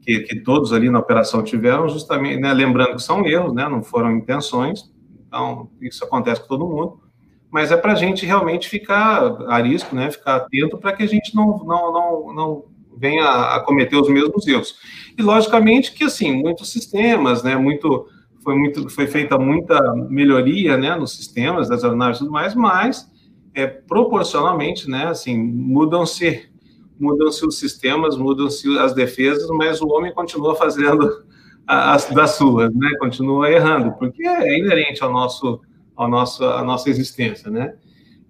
[0.00, 2.52] que, que todos ali na operação tiveram, justamente, né?
[2.52, 3.68] lembrando que são erros, né?
[3.68, 4.92] Não foram intenções.
[5.26, 7.00] Então isso acontece com todo mundo.
[7.50, 10.08] Mas é para a gente realmente ficar a risco, né?
[10.10, 12.64] Ficar atento para que a gente não, não, não, não
[12.96, 14.76] venha a cometer os mesmos erros.
[15.18, 17.56] E logicamente que assim muitos sistemas, né?
[17.56, 18.08] Muito
[18.44, 23.10] foi, muito, foi feita muita melhoria né, nos sistemas das aeronaves e tudo mais, mas
[23.54, 26.52] é, proporcionalmente, né, assim, mudam-se
[26.96, 31.24] mudam-se os sistemas, mudam-se as defesas, mas o homem continua fazendo
[31.66, 35.60] as das suas, né, continua errando, porque é inerente ao nosso,
[35.96, 37.74] ao nosso, à nossa existência, né.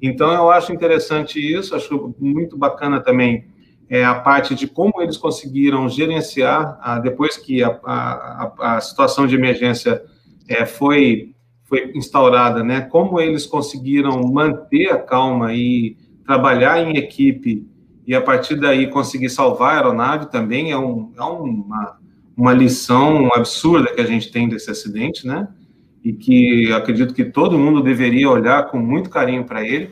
[0.01, 3.47] Então, eu acho interessante isso, acho muito bacana também
[3.89, 9.27] é, a parte de como eles conseguiram gerenciar, a, depois que a, a, a, situação
[9.27, 10.03] de emergência
[10.49, 17.67] é, foi, foi instaurada, né, como eles conseguiram manter a calma e trabalhar em equipe
[18.07, 21.99] e, a partir daí, conseguir salvar a aeronave também é, um, é uma,
[22.37, 25.49] uma lição absurda que a gente tem desse acidente, né,
[26.03, 29.91] e que acredito que todo mundo deveria olhar com muito carinho para ele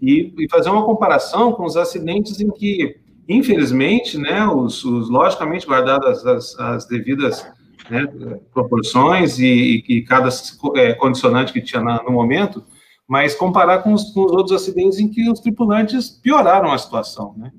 [0.00, 5.66] e, e fazer uma comparação com os acidentes em que Infelizmente, né, os, os logicamente
[5.66, 7.46] guardadas as, as devidas
[7.88, 8.06] né,
[8.52, 10.28] proporções e, e, cada
[10.76, 12.64] é, condicionante que tinha na, no momento,
[13.08, 17.34] mas comparar com os, com os, outros acidentes em que os tripulantes pioraram a situação,
[17.36, 17.50] né?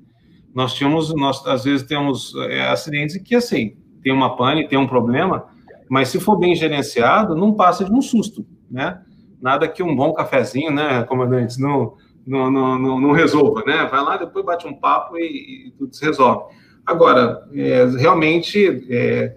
[0.54, 4.78] Nós tínhamos, nós às vezes temos é, acidentes em que, assim, tem uma pane, tem
[4.78, 5.46] um problema,
[5.90, 9.00] mas se for bem gerenciado, não passa de um susto, né?
[9.40, 11.96] Nada que um bom cafezinho, né, comandante, não,
[12.26, 13.86] não, não, não, resolva, né?
[13.90, 16.54] Vai lá, depois bate um papo e, e tudo se resolve.
[16.86, 19.36] Agora, é, realmente, é,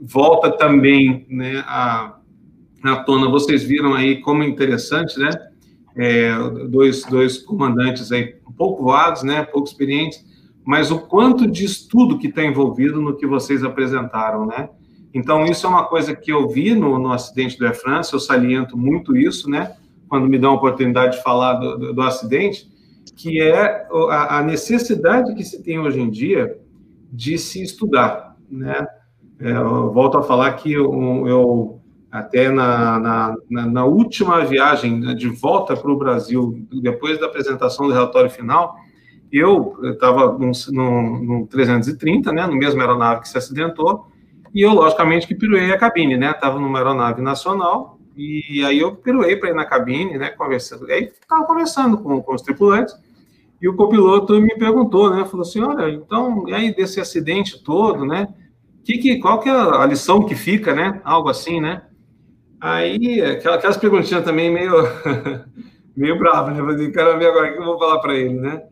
[0.00, 2.16] volta também né, a,
[2.82, 5.30] à tona, vocês viram aí como é interessante, né?
[5.96, 6.36] É,
[6.68, 10.24] dois, dois comandantes aí pouco voados, né, pouco experientes,
[10.64, 14.70] mas o quanto de estudo que está envolvido no que vocês apresentaram, né?
[15.12, 18.18] Então, isso é uma coisa que eu vi no, no acidente do Air France, eu
[18.18, 19.76] saliento muito isso, né?
[20.14, 22.70] Quando me dão a oportunidade de falar do, do, do acidente,
[23.16, 26.56] que é a, a, necessidade que se tem hoje em dia
[27.10, 28.86] de se estudar, né?
[29.40, 31.80] É, volto a falar que eu, eu
[32.12, 37.88] até na, na, na, última viagem né, de volta para o Brasil, depois da apresentação
[37.88, 38.76] do relatório final,
[39.32, 44.06] eu estava no 330, né, no mesmo aeronave que se acidentou,
[44.54, 46.30] e eu, logicamente, que piruei a cabine, né?
[46.30, 50.30] Estava numa aeronave nacional, e aí eu piruei para ir na cabine, né?
[50.30, 50.90] Conversando.
[50.90, 52.94] Aí estava conversando com, com os tripulantes,
[53.60, 55.24] e o copiloto me perguntou, né?
[55.24, 58.28] Falou assim: olha, então, e aí desse acidente todo, né?
[58.84, 61.00] Que, que, qual que é a lição que fica, né?
[61.02, 61.82] Algo assim, né?
[62.60, 64.72] Aí, aquelas perguntinhas também meio,
[65.96, 66.62] meio bravas, né?
[66.62, 68.62] Falei, ver agora o que eu vou falar para ele, né?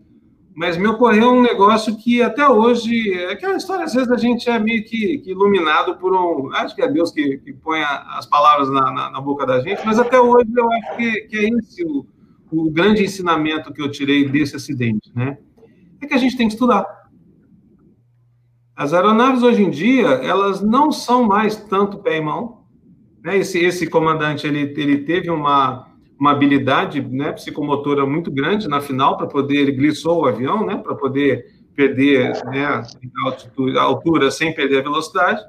[0.54, 4.48] Mas me ocorreu um negócio que até hoje, é aquela história, às vezes a gente
[4.50, 8.26] é meio que, que iluminado por um, acho que é Deus que, que põe as
[8.26, 11.48] palavras na, na, na, boca da gente, mas até hoje eu acho que, que é
[11.48, 12.06] esse o,
[12.50, 15.38] o grande ensinamento que eu tirei desse acidente, né?
[16.00, 16.84] É que a gente tem que estudar.
[18.76, 22.64] As aeronaves hoje em dia, elas não são mais tanto pé e mão,
[23.24, 23.38] né?
[23.38, 25.91] Esse, esse comandante, ele, ele teve uma
[26.22, 30.76] uma habilidade né, psicomotora muito grande na final para poder, ele glissou o avião, né,
[30.76, 32.84] para poder perder né, a,
[33.76, 35.42] a altura sem perder a velocidade.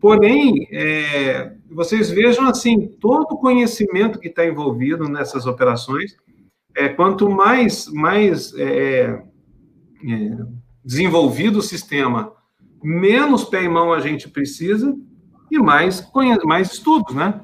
[0.00, 6.16] Porém, é, vocês vejam assim, todo o conhecimento que está envolvido nessas operações,
[6.76, 9.20] é, quanto mais, mais é,
[10.08, 10.38] é,
[10.84, 12.32] desenvolvido o sistema,
[12.80, 14.96] menos pé e mão a gente precisa
[15.50, 16.08] e mais,
[16.44, 17.40] mais estudos, né?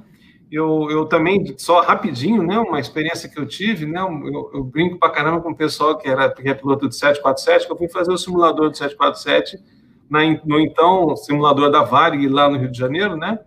[0.52, 4.98] Eu, eu também, só rapidinho, né, uma experiência que eu tive, né, eu, eu brinco
[4.98, 7.88] pra caramba com o pessoal que era que é piloto de 747, que eu fui
[7.88, 9.58] fazer o simulador do 747
[10.10, 13.38] na, no então simulador da Varig lá no Rio de Janeiro, né,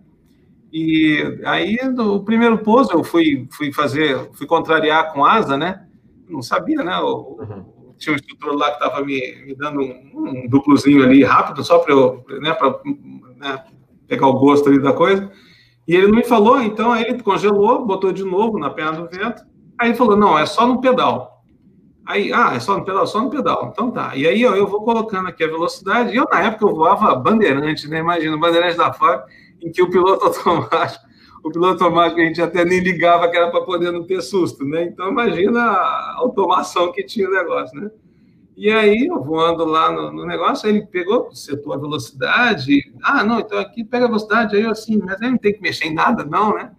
[0.72, 5.86] e aí no primeiro pouso eu fui, fui fazer, fui contrariar com asa, né,
[6.28, 7.94] não sabia, né, o, uhum.
[7.96, 11.78] tinha um instrutor lá que estava me, me, dando um, um, duplozinho ali rápido, só
[11.78, 12.80] para eu, né, para
[13.36, 13.64] né,
[14.08, 15.30] pegar o gosto ali da coisa,
[15.86, 19.08] e ele não me falou, então aí ele congelou, botou de novo na perna do
[19.08, 19.42] vento.
[19.78, 21.44] Aí ele falou: não, é só no pedal.
[22.04, 23.70] Aí, ah, é só no pedal, só no pedal.
[23.72, 24.14] Então tá.
[24.16, 26.12] E aí ó, eu vou colocando aqui a velocidade.
[26.12, 27.98] E eu, na época, eu voava bandeirante, né?
[27.98, 29.24] Imagina, bandeirante da FAB,
[29.62, 31.04] em que o piloto automático,
[31.44, 34.64] o piloto automático a gente até nem ligava que era para poder não ter susto,
[34.64, 34.84] né?
[34.84, 37.90] Então imagina a automação que tinha o negócio, né?
[38.56, 42.90] E aí, eu voando lá no, no negócio, ele pegou, setou a velocidade.
[43.02, 44.56] Ah, não, então aqui pega a velocidade.
[44.56, 46.72] Aí eu assim, mas aí não tem que mexer em nada, não, né?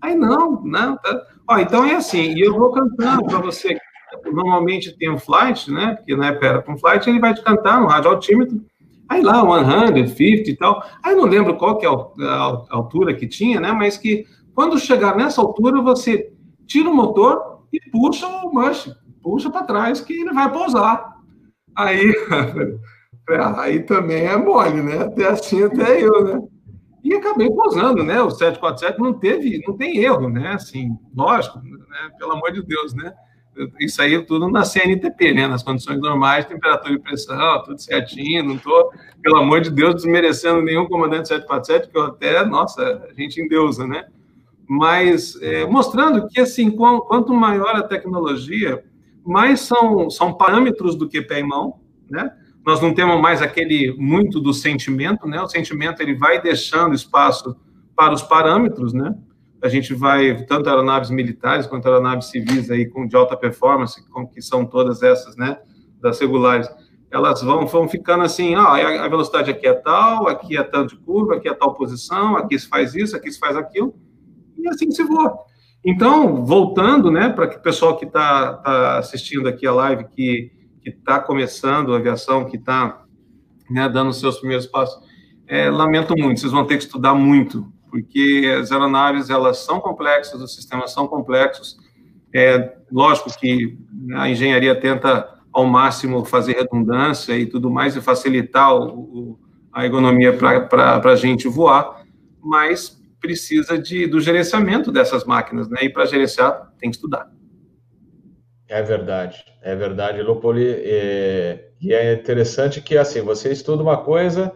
[0.00, 0.96] Aí não, não.
[0.96, 1.22] Tá.
[1.48, 3.78] Ó, então é assim, e eu vou cantando para você.
[4.24, 5.94] Normalmente tem um flight, né?
[5.94, 8.60] Porque na época era com flight, ele vai te cantar no rádio altímetro.
[9.08, 10.84] Aí lá, 150 e tal.
[11.00, 13.70] Aí não lembro qual que é a altura que tinha, né?
[13.70, 16.32] Mas que quando chegar nessa altura, você
[16.66, 21.19] tira o motor e puxa o manche, puxa para trás que ele vai pousar.
[21.76, 22.12] Aí,
[23.56, 24.98] aí também é mole, né?
[25.04, 26.40] Até assim, até eu, né?
[27.02, 28.20] E acabei posando, né?
[28.20, 30.52] O 747 não teve, não tem erro, né?
[30.52, 32.10] Assim, lógico, né?
[32.18, 33.12] pelo amor de Deus, né?
[33.80, 35.46] Isso aí tudo na CNTP, né?
[35.48, 38.44] Nas condições normais, temperatura e pressão, tudo certinho.
[38.44, 38.90] Não estou,
[39.22, 43.86] pelo amor de Deus, desmerecendo nenhum comandante 747, que eu até, nossa, a gente endeusa,
[43.86, 44.06] né?
[44.68, 48.84] Mas é, mostrando que, assim, quanto maior a tecnologia,
[49.24, 51.80] mais são, são parâmetros do que pé e mão,
[52.10, 52.32] né?
[52.64, 55.40] Nós não temos mais aquele muito do sentimento, né?
[55.40, 57.56] O sentimento ele vai deixando espaço
[57.96, 59.14] para os parâmetros, né?
[59.62, 64.26] A gente vai tanto aeronaves militares quanto aeronaves civis aí com de alta performance, com
[64.26, 65.58] que são todas essas, né?
[66.00, 66.68] Das regulares,
[67.10, 71.02] elas vão, vão ficando assim, ó, a velocidade aqui é tal, aqui é tanto de
[71.02, 73.94] curva, aqui é tal posição, aqui se faz isso, aqui se faz aquilo,
[74.56, 75.36] e assim se voa.
[75.84, 80.52] Então, voltando, né, para o pessoal que está tá assistindo aqui a live, que
[80.84, 83.02] está começando a aviação, que está
[83.70, 85.02] né, dando seus primeiros passos,
[85.46, 90.40] é, lamento muito, vocês vão ter que estudar muito, porque as aeronaves, elas são complexas,
[90.40, 91.78] os sistemas são complexos,
[92.32, 93.76] é lógico que
[94.14, 99.38] a engenharia tenta ao máximo fazer redundância e tudo mais, e facilitar o, o,
[99.72, 102.04] a ergonomia para a gente voar,
[102.40, 105.78] mas precisa de, do gerenciamento dessas máquinas, né?
[105.82, 107.30] E para gerenciar, tem que estudar.
[108.68, 110.64] É verdade, é verdade, Lupoli.
[110.68, 114.52] É, e é interessante que, assim, você estuda uma coisa,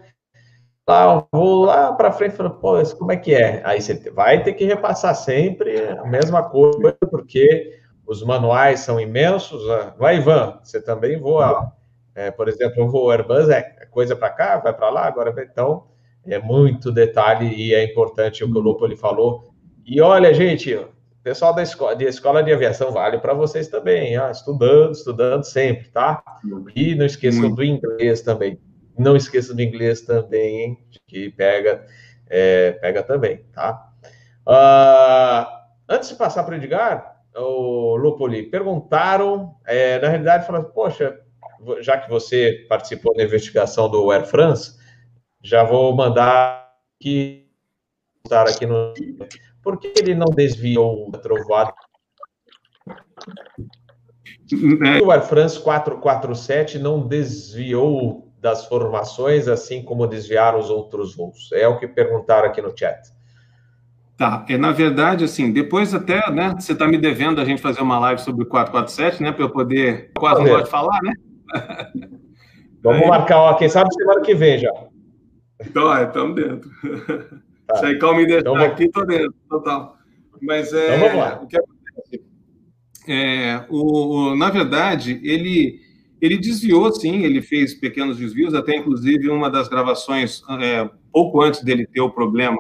[0.89, 3.61] lá, vou lá para frente, falando, pô, como é que é?
[3.65, 9.63] Aí você vai ter que repassar sempre a mesma coisa, porque os manuais são imensos.
[9.99, 11.73] Vai, Ivan, você também voa,
[12.15, 15.87] é, por exemplo, o Airbus é coisa para cá, vai para lá, agora então
[16.27, 19.53] é muito detalhe e é importante o que o Lupoli falou.
[19.87, 20.79] E olha, gente,
[21.25, 25.89] pessoal da escola de, escola de aviação vale para vocês também, ah, estudando, estudando sempre,
[25.89, 26.23] tá?
[26.77, 28.61] E não esqueçam do inglês também.
[28.97, 30.79] Não esqueçam do inglês também, hein?
[31.07, 31.85] Que pega,
[32.29, 33.91] é, pega também, tá?
[34.47, 35.47] Uh,
[35.89, 41.19] antes de passar para o Edgar, o Lupoli, perguntaram, é, na realidade, falaram, poxa,
[41.81, 44.79] já que você participou da investigação do Air France,
[45.45, 47.47] já vou mandar que
[48.25, 48.95] estar aqui no.
[49.63, 51.73] Por que ele não desviou o trovoada?
[54.85, 55.03] É.
[55.03, 61.51] O Air France 447 não desviou das formações, assim como desviaram os outros voos?
[61.53, 63.13] É o que perguntaram aqui no chat.
[64.17, 67.81] Tá, é, na verdade, assim, depois até, né, você está me devendo a gente fazer
[67.83, 71.13] uma live sobre o 447, né, para eu poder, quase não gosto de falar, né?
[72.81, 73.09] Vamos aí...
[73.09, 74.71] marcar, ó, quem sabe semana que vem já.
[75.67, 76.71] Então, estamos dentro.
[77.67, 77.77] Tá.
[77.77, 79.97] Se aí calma me deixar então, aqui, estou dentro, total.
[80.41, 81.41] Mas é, então, vamos lá.
[81.43, 82.25] o que acontece?
[83.09, 85.81] É, o, o, na verdade, ele,
[86.21, 91.63] ele desviou, sim, ele fez pequenos desvios, até inclusive uma das gravações, é, pouco antes
[91.63, 92.59] dele ter o problema,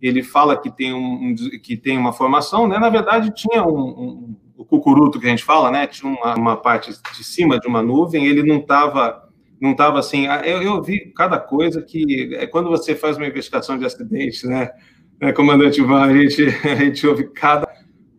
[0.00, 2.78] ele fala que tem, um, um, que tem uma formação, né?
[2.78, 5.86] Na verdade, tinha um, um o cucuruto que a gente fala, né?
[5.86, 9.23] Tinha uma, uma parte de cima de uma nuvem, ele não estava
[9.64, 10.26] não tava assim.
[10.26, 14.46] Ah, eu, eu vi cada coisa que é quando você faz uma investigação de acidente,
[14.46, 14.70] né?
[15.18, 17.66] É, comandante Ivan, a gente, a gente ouve cada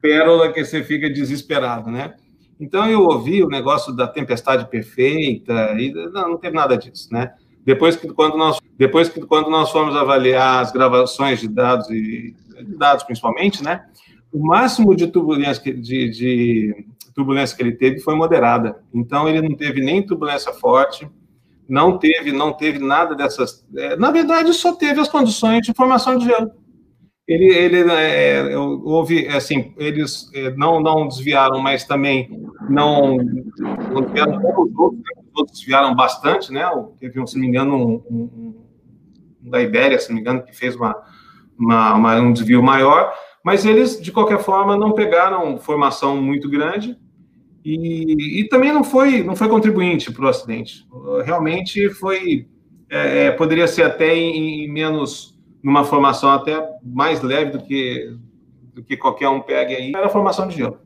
[0.02, 2.16] pérola que você fica desesperado, né?
[2.60, 7.34] Então eu ouvi o negócio da tempestade perfeita e não, não teve nada disso, né?
[7.64, 12.36] Depois que quando nós depois que quando nós fomos avaliar as gravações de dados e
[12.64, 13.86] de dados principalmente, né?
[14.32, 18.84] O máximo de turbulência que, de, de turbulência que ele teve foi moderada.
[18.94, 21.08] Então ele não teve nem turbulência forte,
[21.68, 23.66] não teve não teve nada dessas.
[23.76, 26.52] É, na verdade, só teve as condições de formação de gelo.
[27.28, 32.30] Ele, ele é, houve assim, eles é, não não desviaram, mas também
[32.70, 35.24] não, não desviaram outros, né?
[35.34, 36.64] outros desviaram bastante, né?
[37.00, 38.56] Teve, se não me engano, um, um,
[39.42, 40.96] um, da Ibéria, se não me engano, que fez uma,
[41.58, 43.12] uma, uma, um desvio maior,
[43.44, 46.96] mas eles, de qualquer forma, não pegaram formação muito grande
[47.66, 50.88] e, e também não foi, não foi contribuinte para o acidente.
[51.26, 52.48] Realmente foi,
[52.90, 58.16] é, é, poderia ser até em, em menos, numa formação até mais leve do que,
[58.74, 60.78] do que qualquer um pegue aí, era formação de gelo.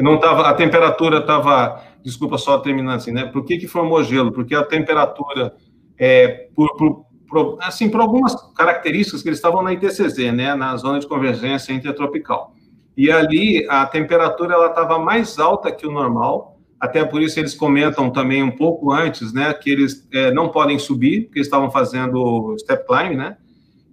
[0.00, 3.26] Não tava, a temperatura estava desculpa só terminando assim, né?
[3.26, 4.32] Por que, que formou gelo?
[4.32, 5.54] Porque a temperatura,
[5.96, 10.54] é, por, por, por, assim, por algumas características que eles estavam na ITCZ, né?
[10.54, 12.54] Na zona de convergência intertropical.
[12.96, 17.54] E ali a temperatura ela estava mais alta que o normal, até por isso eles
[17.54, 19.52] comentam também um pouco antes, né?
[19.54, 23.36] Que eles é, não podem subir, porque estavam fazendo step climb, né?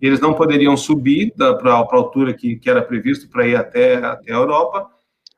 [0.01, 4.31] Eles não poderiam subir para a altura que, que era previsto para ir até, até
[4.31, 4.89] a Europa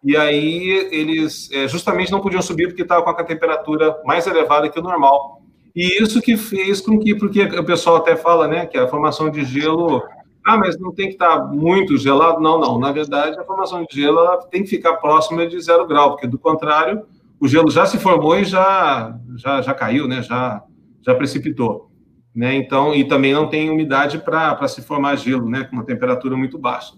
[0.03, 4.67] e aí eles é, justamente não podiam subir porque estava com a temperatura mais elevada
[4.67, 5.41] que o normal.
[5.75, 9.29] E isso que fez com que, porque o pessoal até fala, né, que a formação
[9.29, 10.03] de gelo,
[10.45, 12.39] ah, mas não tem que estar tá muito gelado.
[12.39, 12.79] Não, não.
[12.79, 14.19] Na verdade, a formação de gelo
[14.49, 17.03] tem que ficar próxima de zero grau, porque do contrário,
[17.39, 20.63] o gelo já se formou e já, já, já caiu, né, já,
[21.01, 21.91] já precipitou.
[22.33, 22.55] Né?
[22.55, 26.57] Então, e também não tem umidade para se formar gelo, né, com uma temperatura muito
[26.57, 26.93] baixa.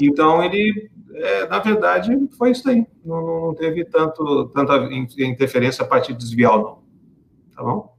[0.00, 2.86] Então, ele é, na verdade, foi isso aí.
[3.04, 6.78] Não, não, teve tanto, tanta interferência a partir de desviar, não.
[7.54, 7.96] Tá bom?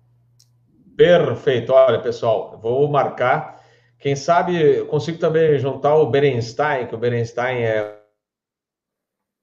[0.96, 1.74] Perfeito.
[1.74, 3.59] Olha, pessoal, vou marcar.
[4.00, 8.00] Quem sabe eu consigo também juntar o Berenstein, que o Berenstein é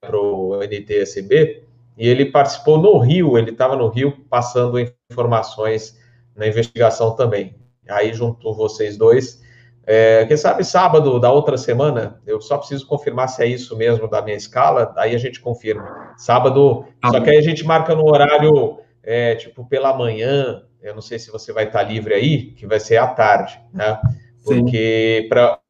[0.00, 1.64] para o NTSB,
[1.96, 4.78] e ele participou no Rio, ele estava no Rio passando
[5.10, 5.98] informações
[6.34, 7.56] na investigação também.
[7.88, 9.44] Aí juntou vocês dois
[9.86, 14.08] é, quem sabe sábado da outra semana, eu só preciso confirmar se é isso mesmo
[14.08, 16.12] da minha escala, aí a gente confirma.
[16.16, 20.92] Sábado, ah, só que aí a gente marca no horário, é, tipo, pela manhã, eu
[20.92, 23.96] não sei se você vai estar livre aí, que vai ser à tarde, né?
[24.46, 25.60] Porque para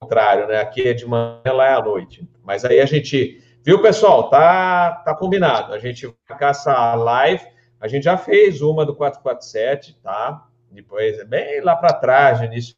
[0.00, 0.60] contrário, né?
[0.60, 2.28] Aqui é de manhã, lá é à noite.
[2.42, 4.30] Mas aí a gente, viu, pessoal?
[4.30, 5.72] Tá, tá combinado.
[5.72, 7.44] A gente vai marcar essa live.
[7.80, 10.46] A gente já fez uma do 447, tá?
[10.70, 12.74] depois, é bem lá para trás, início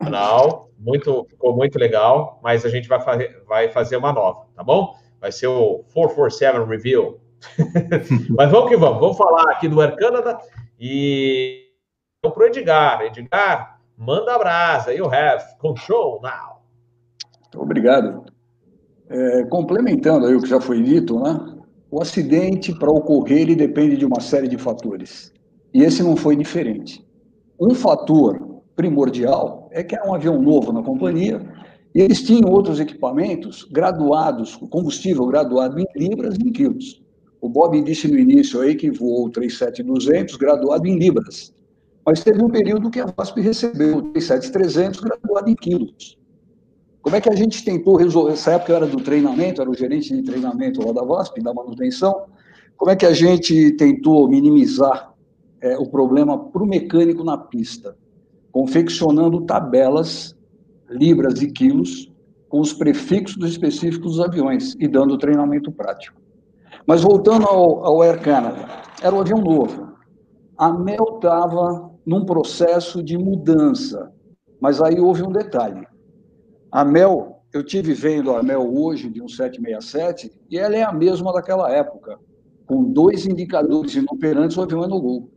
[0.00, 4.62] Não, muito, ficou muito legal, mas a gente vai fazer, vai fazer uma nova, tá
[4.62, 4.94] bom?
[5.20, 7.20] Vai ser o 447 Review.
[8.36, 10.38] mas vamos que vamos, vamos falar aqui do Air Canada
[10.78, 11.65] e
[12.30, 13.02] para o Edgar.
[13.02, 16.62] Edgar, manda a brasa, you have control now.
[17.54, 18.24] Obrigado.
[19.08, 21.56] É, complementando aí o que já foi dito, né?
[21.90, 25.32] O acidente, para ocorrer, ele depende de uma série de fatores.
[25.72, 27.06] E esse não foi diferente.
[27.58, 31.40] Um fator primordial é que era um avião novo na companhia
[31.94, 37.02] e eles tinham outros equipamentos graduados, combustível graduado em libras e em quilos.
[37.40, 41.54] O Bob disse no início aí que voou 37200 graduado em libras.
[42.06, 46.16] Mas teve um período que a VASP recebeu o 37300 graduado em quilos.
[47.02, 48.34] Como é que a gente tentou resolver?
[48.34, 51.52] Essa época eu era do treinamento, era o gerente de treinamento lá da VASP, da
[51.52, 52.26] manutenção.
[52.76, 55.12] Como é que a gente tentou minimizar
[55.60, 57.96] é, o problema para o mecânico na pista?
[58.52, 60.36] Confeccionando tabelas,
[60.88, 62.12] libras e quilos,
[62.48, 66.20] com os prefixos específicos dos aviões e dando treinamento prático.
[66.86, 68.64] Mas voltando ao, ao Air Canada,
[69.02, 69.96] era um avião novo.
[70.56, 74.12] A Mel estava num processo de mudança,
[74.60, 75.86] mas aí houve um detalhe
[76.76, 80.92] a Mel, eu tive vendo a Mel hoje de um 767 e ela é a
[80.92, 82.18] mesma daquela época,
[82.66, 85.30] com dois indicadores inoperantes, o avião é no gol.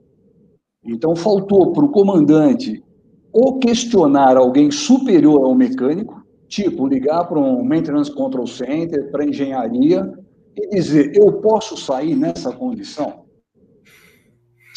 [0.84, 2.84] Então faltou para o comandante
[3.32, 10.12] ou questionar alguém superior ao mecânico, tipo ligar para um Maintenance Control Center, para engenharia,
[10.58, 13.26] e dizer: eu posso sair nessa condição?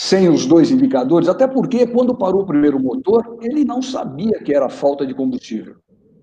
[0.05, 4.53] Sem os dois indicadores, até porque quando parou o primeiro motor, ele não sabia que
[4.53, 5.77] era falta de combustível.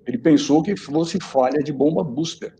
[0.05, 2.53] Ele pensou que fosse falha de bomba booster.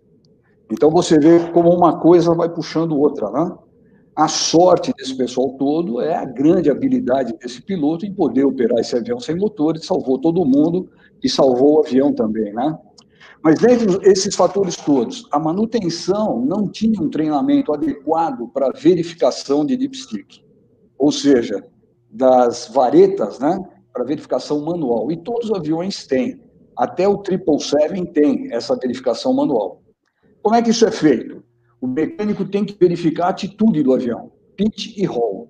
[0.71, 3.51] Então você vê como uma coisa vai puxando outra, né?
[4.15, 8.95] A sorte desse pessoal todo é a grande habilidade desse piloto em poder operar esse
[8.95, 10.89] avião sem motor, e salvou todo mundo
[11.21, 12.79] e salvou o avião também, né?
[13.43, 19.75] Mas dentre esses fatores todos, a manutenção não tinha um treinamento adequado para verificação de
[19.75, 20.47] dipstick,
[20.99, 21.65] ou seja,
[22.11, 23.57] das varetas, né,
[23.93, 25.09] para verificação manual.
[25.11, 26.41] E todos os aviões têm.
[26.75, 29.81] Até o 777 tem essa verificação manual.
[30.43, 31.41] Como é que isso é feito?
[31.81, 35.49] O mecânico tem que verificar a atitude do avião, pitch e roll.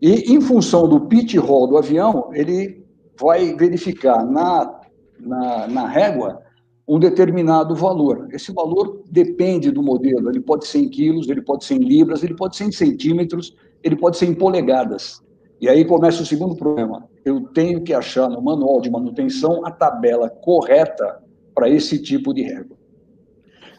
[0.00, 2.86] E, em função do pitch e roll do avião, ele
[3.20, 4.80] vai verificar na,
[5.20, 6.42] na, na régua
[6.86, 8.28] um determinado valor.
[8.32, 10.30] Esse valor depende do modelo.
[10.30, 13.54] Ele pode ser em quilos, ele pode ser em libras, ele pode ser em centímetros,
[13.82, 15.22] ele pode ser em polegadas.
[15.60, 17.08] E aí começa o segundo problema.
[17.24, 21.20] Eu tenho que achar no manual de manutenção a tabela correta
[21.54, 22.76] para esse tipo de régua.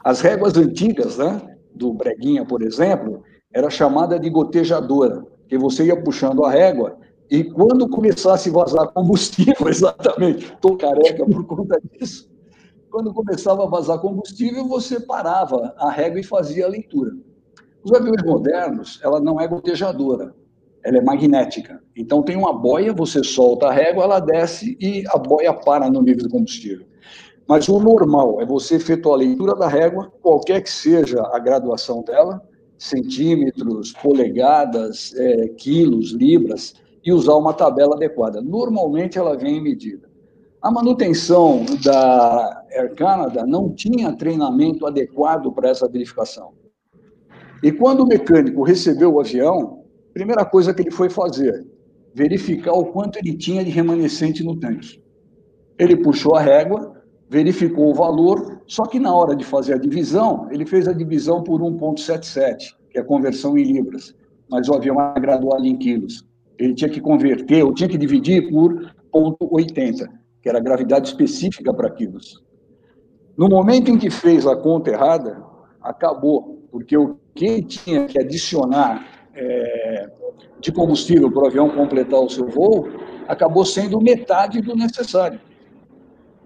[0.04, 3.24] As réguas antigas, né, do Breguinha, por exemplo,
[3.54, 6.97] era chamada de gotejadora, que você ia puxando a régua
[7.30, 12.30] e quando começasse a vazar combustível, exatamente, estou careca por conta disso,
[12.89, 17.12] quando começava a vazar combustível, você parava a régua e fazia a leitura.
[17.84, 20.36] Os aviões modernos, ela não é gotejadora,
[20.84, 21.82] ela é magnética.
[21.95, 26.01] Então tem uma boia, você solta a régua, ela desce e a boia para no
[26.01, 26.86] nível de combustível.
[27.47, 32.03] Mas o normal é você efetuar a leitura da régua, qualquer que seja a graduação
[32.03, 32.41] dela,
[32.77, 38.41] centímetros, polegadas, é, quilos, libras, e usar uma tabela adequada.
[38.41, 40.07] Normalmente ela vem em medida.
[40.61, 46.59] A manutenção da Air Canada não tinha treinamento adequado para essa verificação.
[47.62, 49.80] E quando o mecânico recebeu o avião,
[50.14, 51.66] Primeira coisa que ele foi fazer,
[52.14, 55.01] verificar o quanto ele tinha de remanescente no tanque.
[55.78, 60.47] Ele puxou a régua, verificou o valor, só que na hora de fazer a divisão,
[60.51, 64.14] ele fez a divisão por 1,77, que é a conversão em libras,
[64.49, 66.26] mas o avião é graduado em quilos.
[66.57, 68.74] Ele tinha que converter, ou tinha que dividir por
[69.14, 70.05] 0,80,
[70.41, 72.43] que era a gravidade específica para quilos.
[73.38, 75.41] No momento em que fez a conta errada,
[75.82, 80.09] acabou, porque o que tinha que adicionar é,
[80.59, 82.88] de combustível para o avião completar o seu voo,
[83.28, 85.39] acabou sendo metade do necessário.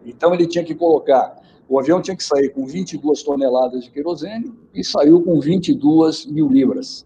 [0.06, 4.54] Então, ele tinha que colocar, o avião tinha que sair com 22 toneladas de querosene
[4.74, 7.06] e saiu com 22 mil libras,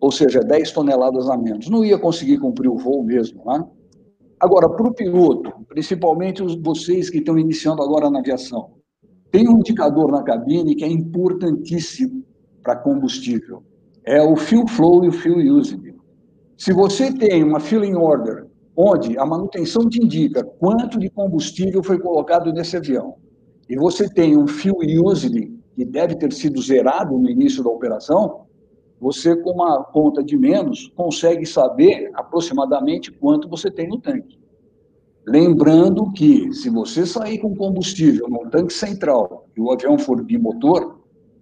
[0.00, 1.68] ou seja, 10 toneladas a menos.
[1.68, 3.64] Não ia conseguir cumprir o voo mesmo, né?
[4.38, 8.70] Agora, para o piloto, principalmente vocês que estão iniciando agora na aviação,
[9.32, 12.24] tem um indicador na cabine que é importantíssimo
[12.68, 13.62] para combustível
[14.04, 15.94] é o fuel flow e o fuel usage.
[16.54, 18.46] Se você tem uma filling order
[18.76, 23.14] onde a manutenção te indica quanto de combustível foi colocado nesse avião,
[23.70, 28.42] e você tem um fuel usage que deve ter sido zerado no início da operação,
[29.00, 34.38] você, com uma conta de menos, consegue saber aproximadamente quanto você tem no tanque.
[35.26, 40.98] Lembrando que, se você sair com combustível num tanque central e o avião for bimotor,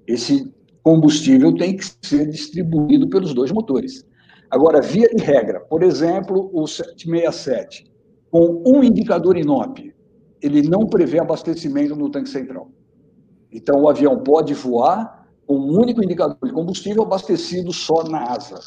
[0.07, 0.55] esse
[0.87, 4.07] combustível tem que ser distribuído pelos dois motores.
[4.49, 7.93] Agora, via de regra, por exemplo, o 767,
[8.31, 9.93] com um indicador INOP,
[10.41, 12.71] ele não prevê abastecimento no tanque central.
[13.51, 18.61] Então, o avião pode voar com um único indicador de combustível abastecido só na asa.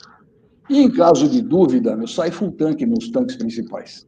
[0.69, 4.05] E, em caso de dúvida, meu, sai full tanque nos tanques principais.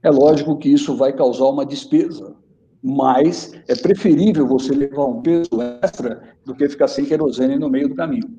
[0.00, 2.33] É lógico que isso vai causar uma despesa,
[2.86, 5.48] mas é preferível você levar um peso
[5.82, 8.38] extra do que ficar sem querosene no meio do caminho.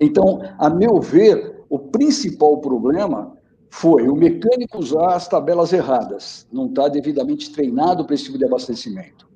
[0.00, 3.36] Então, a meu ver, o principal problema
[3.68, 8.44] foi o mecânico usar as tabelas erradas, não está devidamente treinado para esse tipo de
[8.44, 9.28] abastecimento.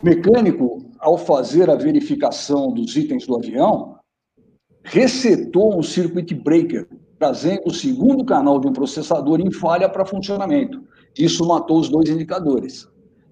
[0.00, 3.96] O mecânico, ao fazer a verificação dos itens do avião,
[4.84, 6.88] resetou um circuit breaker,
[7.18, 10.82] trazendo o segundo canal de um processador em falha para funcionamento.
[11.18, 12.89] Isso matou os dois indicadores.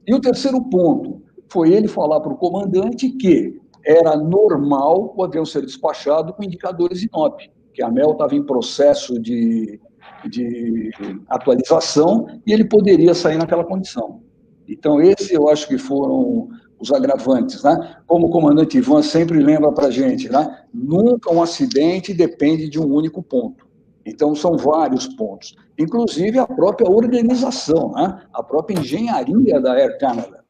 [0.09, 5.45] E o terceiro ponto foi ele falar para o comandante que era normal o avião
[5.45, 9.79] ser despachado com indicadores INOP, que a MEL estava em processo de,
[10.25, 10.91] de
[11.29, 14.23] atualização e ele poderia sair naquela condição.
[14.67, 16.49] Então, esse eu acho que foram
[16.81, 17.97] os agravantes, né?
[18.07, 20.63] Como o comandante Ivan sempre lembra para a gente, né?
[20.73, 23.68] Nunca um acidente depende de um único ponto.
[24.09, 25.55] Então, são vários pontos.
[25.79, 28.23] Inclusive, a própria organização, né?
[28.33, 30.45] a própria engenharia da Air Canada,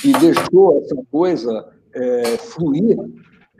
[0.00, 2.96] que deixou essa coisa é, fluir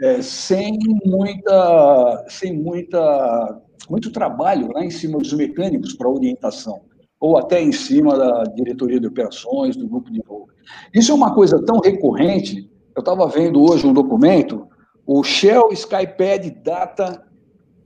[0.01, 6.81] é, sem muita, sem muita, muito trabalho né, em cima dos mecânicos para orientação,
[7.19, 10.49] ou até em cima da diretoria de operações, do grupo de voo.
[10.95, 12.71] Isso é uma coisa tão recorrente.
[12.97, 14.67] Eu estava vendo hoje um documento,
[15.07, 17.27] o Shell Skypad Data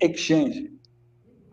[0.00, 0.73] Exchange.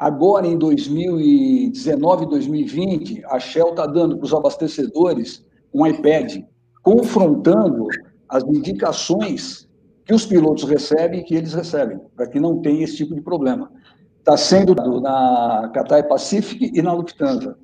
[0.02, 6.44] Agora, em 2019, 2020, a Shell está dando para os abastecedores um iPad,
[6.82, 7.86] confrontando
[8.28, 9.70] as indicações
[10.04, 13.22] que os pilotos recebem e que eles recebem, para que não tenha esse tipo de
[13.22, 13.72] problema.
[14.18, 17.56] Está sendo na Cathay Pacific e na Lufthansa.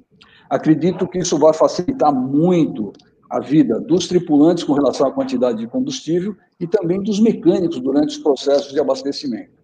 [0.47, 2.93] Acredito que isso vai facilitar muito
[3.31, 8.09] a vida dos tripulantes com relação à quantidade de combustível e também dos mecânicos durante
[8.09, 9.56] os processos de abastecimento.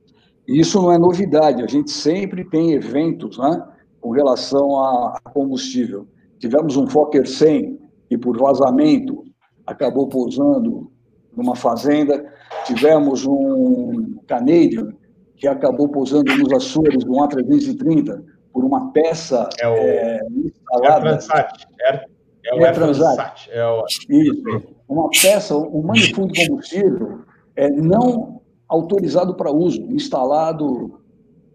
[0.48, 3.64] Isso não é novidade, a gente sempre tem eventos né,
[4.02, 6.08] com relação a combustível.
[6.40, 7.80] Tivemos um Fokker 100
[8.10, 9.24] que, por vazamento,
[9.66, 10.92] acabou pousando
[11.36, 12.26] numa fazenda.
[12.66, 14.94] Tivemos um Canadian
[15.38, 21.10] que acabou pousando nos Açores, no A330, por uma peça é o, é, instalada.
[21.10, 21.68] É o Transat.
[21.82, 22.06] É,
[22.46, 23.50] é o é Transat.
[23.52, 23.86] É o...
[24.10, 24.64] Isso.
[24.88, 27.22] Uma peça, um manifundo de combustível
[27.56, 28.42] é, não
[28.74, 31.00] autorizado para uso, instalado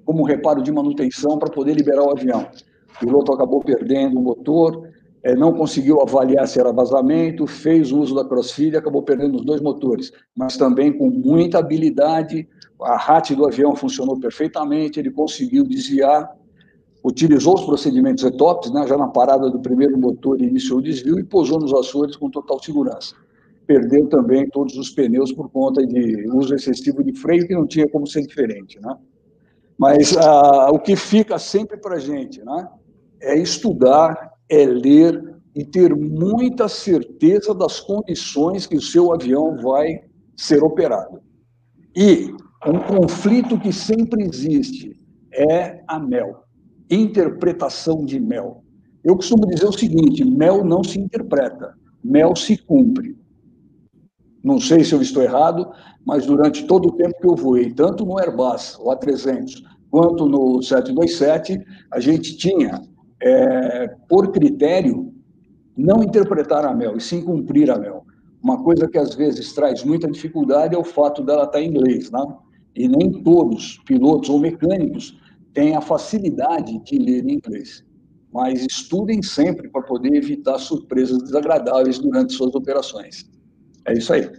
[0.05, 2.47] como reparo de manutenção para poder liberar o avião.
[2.95, 4.89] O piloto acabou perdendo o motor,
[5.23, 9.45] é, não conseguiu avaliar se era vazamento, fez uso da crossfit e acabou perdendo os
[9.45, 12.49] dois motores, mas também com muita habilidade,
[12.81, 16.33] a RAT do avião funcionou perfeitamente, ele conseguiu desviar,
[17.05, 21.25] utilizou os procedimentos ETOPS, né, já na parada do primeiro motor, iniciou o desvio e
[21.25, 23.17] pousou nos Açores com total segurança.
[23.69, 27.87] Perdeu também todos os pneus por conta de uso excessivo de freio, que não tinha
[27.87, 28.81] como ser diferente.
[28.81, 28.97] Né?
[29.77, 32.67] Mas ah, o que fica sempre para a gente né,
[33.21, 35.23] é estudar, é ler
[35.55, 40.01] e ter muita certeza das condições que o seu avião vai
[40.35, 41.21] ser operado.
[41.95, 42.33] E
[42.67, 44.99] um conflito que sempre existe
[45.31, 46.37] é a MEL,
[46.91, 48.65] interpretação de MEL.
[49.05, 53.18] Eu costumo dizer o seguinte: MEL não se interpreta, MEL se cumpre.
[54.49, 55.71] Não sei se eu estou errado,
[56.07, 60.63] mas durante todo o tempo que eu voei, tanto no Airbus, o A300, quanto no
[60.63, 62.81] 727, a gente tinha
[63.21, 65.13] é, por critério,
[65.77, 68.07] não interpretar a mel, e sim cumprir a mel.
[68.43, 72.11] Uma coisa que às vezes traz muita dificuldade é o fato dela estar em inglês,
[72.11, 72.27] né?
[72.75, 75.21] E nem todos, pilotos ou mecânicos,
[75.53, 77.85] têm a facilidade de ler em inglês.
[78.33, 83.29] Mas estudem sempre para poder evitar surpresas desagradáveis durante suas operações.
[83.89, 84.31] É isso aí.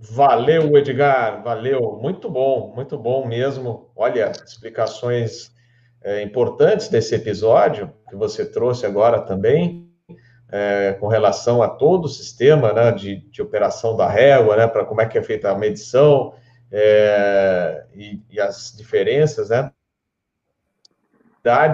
[0.00, 2.00] Valeu, Edgar, valeu.
[2.02, 3.92] Muito bom, muito bom mesmo.
[3.94, 5.52] Olha, explicações
[6.02, 9.88] é, importantes desse episódio, que você trouxe agora também,
[10.50, 14.84] é, com relação a todo o sistema né, de, de operação da régua, né, para
[14.84, 16.34] como é que é feita a medição
[16.72, 19.70] é, e, e, as diferenças, né?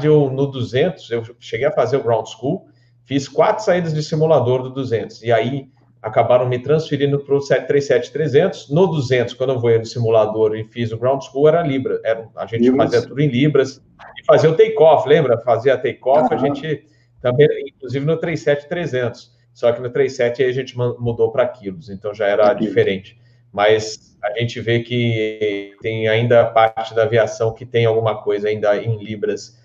[0.03, 2.69] Eu, no 200, eu cheguei a fazer o ground school,
[3.05, 5.71] fiz quatro saídas de simulador do 200, e aí
[6.03, 8.71] acabaram me transferindo para o 737-300.
[8.71, 12.01] No 200, quando eu voei no simulador e fiz o ground school, era Libra.
[12.05, 12.91] Era, a gente Libras.
[12.91, 13.83] fazia tudo em Libras.
[14.19, 15.39] E fazia o take-off, lembra?
[15.41, 16.85] Fazia take-off, a gente
[17.21, 19.31] também, inclusive no 37-300.
[19.53, 23.19] Só que no 37 a gente mudou para quilos, então já era diferente.
[23.53, 28.77] Mas a gente vê que tem ainda parte da aviação que tem alguma coisa ainda
[28.77, 29.59] em libras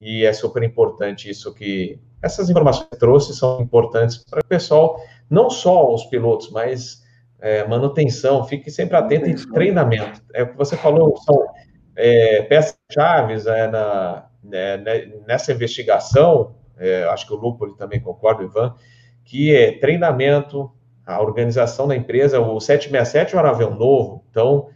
[0.00, 5.00] e é super importante isso que essas informações que trouxe são importantes para o pessoal,
[5.32, 7.02] não só os pilotos, mas
[7.40, 10.22] é, manutenção, fique sempre atento em treinamento.
[10.34, 11.46] É o que você falou, são
[11.96, 18.44] é, peças-chave é, na, né, né, nessa investigação, é, acho que o Lupo também concorda,
[18.44, 18.74] Ivan,
[19.24, 20.70] que é treinamento,
[21.06, 24.68] a organização da empresa, o 767 é um avião novo, então,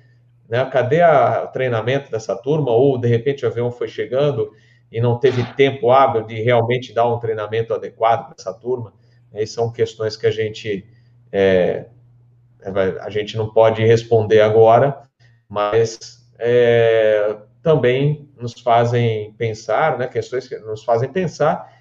[0.49, 2.71] né, cadê a, o treinamento dessa turma?
[2.71, 4.51] Ou, de repente, o avião foi chegando
[4.91, 8.95] e não teve tempo hábil de realmente dar um treinamento adequado para essa turma?
[9.33, 10.87] Essas são questões que a gente,
[11.33, 11.87] é,
[13.01, 15.03] a gente não pode responder agora,
[15.49, 21.75] mas é, também nos fazem pensar, né, questões que nos fazem pensar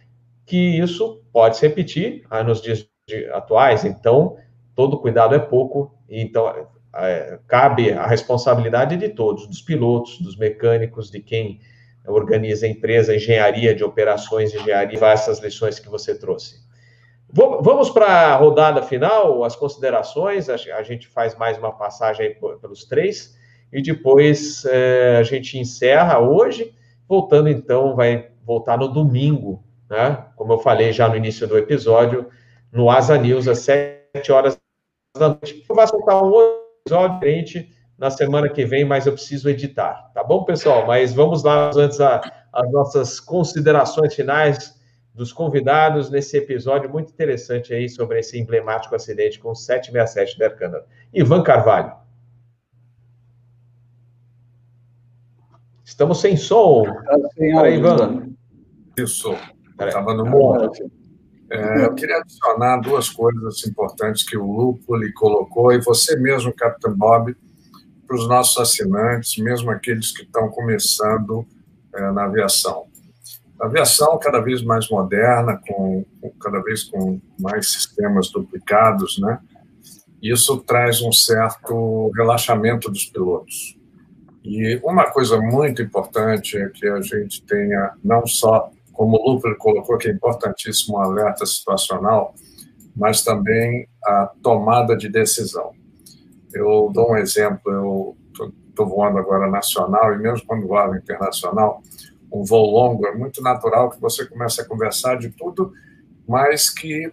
[0.46, 2.88] que isso pode se repetir ah, nos dias
[3.34, 4.38] atuais, então
[4.76, 11.12] todo cuidado é pouco, então é, cabe a responsabilidade de todos, dos pilotos, dos mecânicos,
[11.12, 11.60] de quem
[12.08, 16.65] organiza a empresa, engenharia de operações, engenharia, essas lições que você trouxe.
[17.38, 23.38] Vamos para a rodada final, as considerações, a gente faz mais uma passagem pelos três,
[23.74, 26.74] e depois é, a gente encerra hoje,
[27.06, 30.28] voltando então, vai voltar no domingo, né?
[30.38, 32.30] Como eu falei já no início do episódio,
[32.72, 34.58] no Asa News, às 7 horas
[35.18, 35.62] da noite.
[35.68, 40.24] Vai soltar um outro episódio diferente na semana que vem, mas eu preciso editar, tá
[40.24, 40.88] bom, pessoal?
[40.88, 44.75] Mas vamos lá antes as nossas considerações finais
[45.16, 50.46] dos convidados nesse episódio muito interessante aí sobre esse emblemático acidente com o 767 da
[50.46, 50.86] Air Canada.
[51.14, 51.94] Ivan Carvalho.
[55.86, 56.84] Estamos sem som.
[57.38, 58.34] Sem Peraí, Ivan.
[58.98, 59.34] Isso.
[59.80, 60.70] Estava no mundo.
[61.50, 66.54] É, eu queria adicionar duas coisas importantes que o Lupo lhe colocou, e você mesmo,
[66.54, 67.36] Capitão Bob,
[68.06, 71.46] para os nossos assinantes, mesmo aqueles que estão começando
[71.94, 72.88] é, na aviação.
[73.60, 76.06] Aviação cada vez mais moderna, com,
[76.42, 79.40] cada vez com mais sistemas duplicados, né?
[80.22, 83.78] Isso traz um certo relaxamento dos pilotos.
[84.44, 89.58] E uma coisa muito importante é que a gente tenha não só como o Luper
[89.58, 92.34] colocou, que é importantíssimo o alerta situacional,
[92.96, 95.72] mas também a tomada de decisão.
[96.54, 98.18] Eu dou um exemplo, eu
[98.70, 101.82] estou voando agora nacional, e mesmo quando voava internacional,
[102.36, 105.72] um voo longo, é muito natural que você comece a conversar de tudo,
[106.28, 107.12] mas que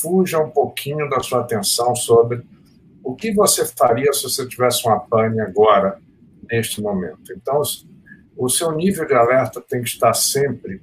[0.00, 2.42] fuja um pouquinho da sua atenção sobre
[3.04, 5.98] o que você faria se você tivesse uma pane agora,
[6.50, 7.32] neste momento.
[7.32, 7.60] Então,
[8.36, 10.80] o seu nível de alerta tem que estar sempre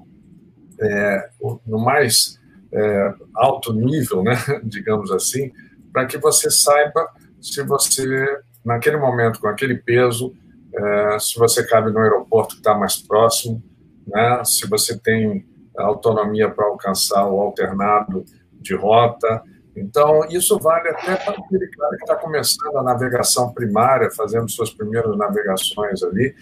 [0.79, 1.29] é,
[1.65, 2.39] no mais
[2.71, 5.51] é, alto nível, né, digamos assim,
[5.91, 7.07] para que você saiba
[7.41, 10.33] se você, naquele momento, com aquele peso,
[10.75, 13.61] é, se você cabe no aeroporto que está mais próximo,
[14.07, 15.45] né, se você tem
[15.77, 19.41] autonomia para alcançar o alternado de rota.
[19.75, 24.69] Então, isso vale até para aquele cara que está começando a navegação primária, fazendo suas
[24.71, 26.35] primeiras navegações ali,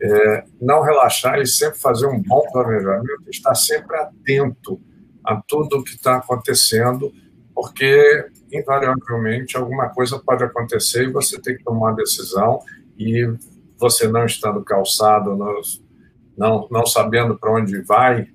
[0.00, 4.80] é, não relaxar e sempre fazer um bom planejamento, estar sempre atento
[5.24, 7.12] a tudo o que está acontecendo,
[7.54, 12.60] porque, invariavelmente, alguma coisa pode acontecer e você tem que tomar uma decisão
[12.96, 13.28] e
[13.78, 15.36] você não estando calçado,
[16.36, 18.28] não, não sabendo para onde vai,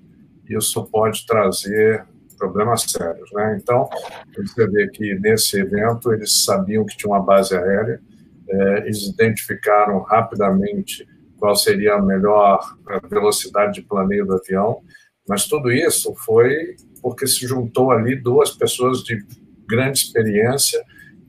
[0.50, 2.06] isso pode trazer
[2.38, 3.30] problemas sérios.
[3.32, 3.60] Né?
[3.62, 3.89] Então,
[4.36, 8.02] você vê que nesse evento eles sabiam que tinha uma base aérea,
[8.50, 12.78] é, eles identificaram rapidamente qual seria a melhor
[13.10, 14.82] velocidade de planeio do avião,
[15.28, 19.26] mas tudo isso foi porque se juntou ali duas pessoas de
[19.68, 20.82] grande experiência,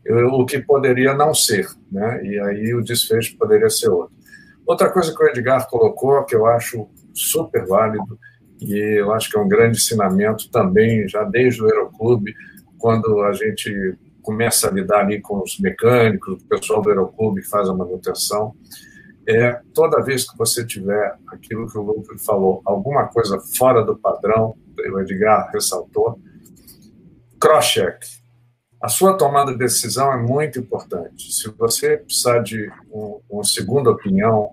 [0.07, 2.25] o que poderia não ser, né?
[2.25, 4.15] E aí o desfecho poderia ser outro.
[4.67, 8.19] Outra coisa que o Edgar colocou, que eu acho super válido,
[8.61, 12.35] e eu acho que é um grande ensinamento também, já desde o Aeroclube,
[12.79, 17.49] quando a gente começa a lidar ali com os mecânicos, o pessoal do Aeroclube que
[17.49, 18.55] faz a manutenção,
[19.27, 23.97] é toda vez que você tiver aquilo que o Lucas falou, alguma coisa fora do
[23.97, 26.19] padrão, o Edgar ressaltou,
[27.41, 28.24] cross-check.
[28.85, 31.32] A sua tomada de decisão é muito importante.
[31.32, 34.51] Se você precisar de um, uma segunda opinião,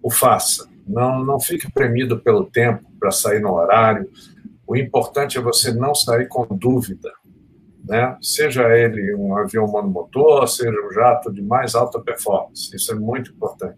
[0.00, 0.68] o faça.
[0.86, 4.08] Não, não fique premido pelo tempo para sair no horário.
[4.64, 7.10] O importante é você não sair com dúvida.
[7.82, 8.16] né?
[8.22, 12.70] seja ele um avião monomotor, seja um jato de mais alta performance.
[12.72, 13.76] Isso é muito importante.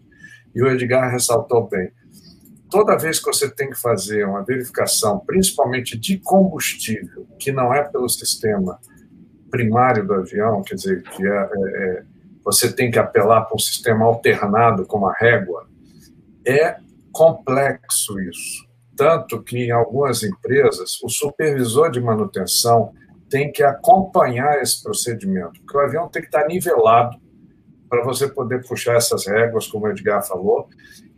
[0.53, 1.89] E o Edgar ressaltou bem.
[2.69, 7.81] Toda vez que você tem que fazer uma verificação, principalmente de combustível, que não é
[7.81, 8.77] pelo sistema
[9.49, 12.03] primário do avião, quer dizer, que é, é, é
[12.43, 15.67] você tem que apelar para um sistema alternado como a régua,
[16.45, 16.77] é
[17.11, 18.65] complexo isso.
[18.95, 22.93] Tanto que em algumas empresas, o supervisor de manutenção
[23.29, 27.17] tem que acompanhar esse procedimento, porque o avião tem que estar nivelado
[27.89, 30.69] para você poder puxar essas réguas, como o Edgar falou.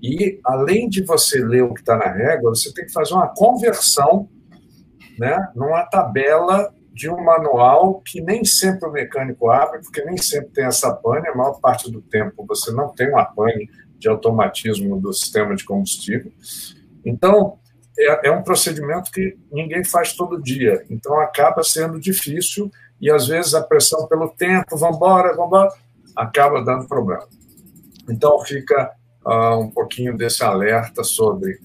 [0.02, 3.28] E, além de você ler o que está na régua, você tem que fazer uma
[3.28, 4.28] conversão
[5.18, 10.50] né, numa tabela de um manual que nem sempre o mecânico abre, porque nem sempre
[10.50, 15.00] tem essa pane, a maior parte do tempo você não tem uma pane de automatismo
[15.00, 16.32] do sistema de combustível.
[17.06, 17.58] Então,
[17.98, 23.28] é, é um procedimento que ninguém faz todo dia, então acaba sendo difícil e às
[23.28, 25.74] vezes a pressão pelo tempo, vamos embora, vamos embora,
[26.16, 27.28] acaba dando problema.
[28.10, 28.92] Então fica
[29.26, 31.60] uh, um pouquinho desse alerta sobre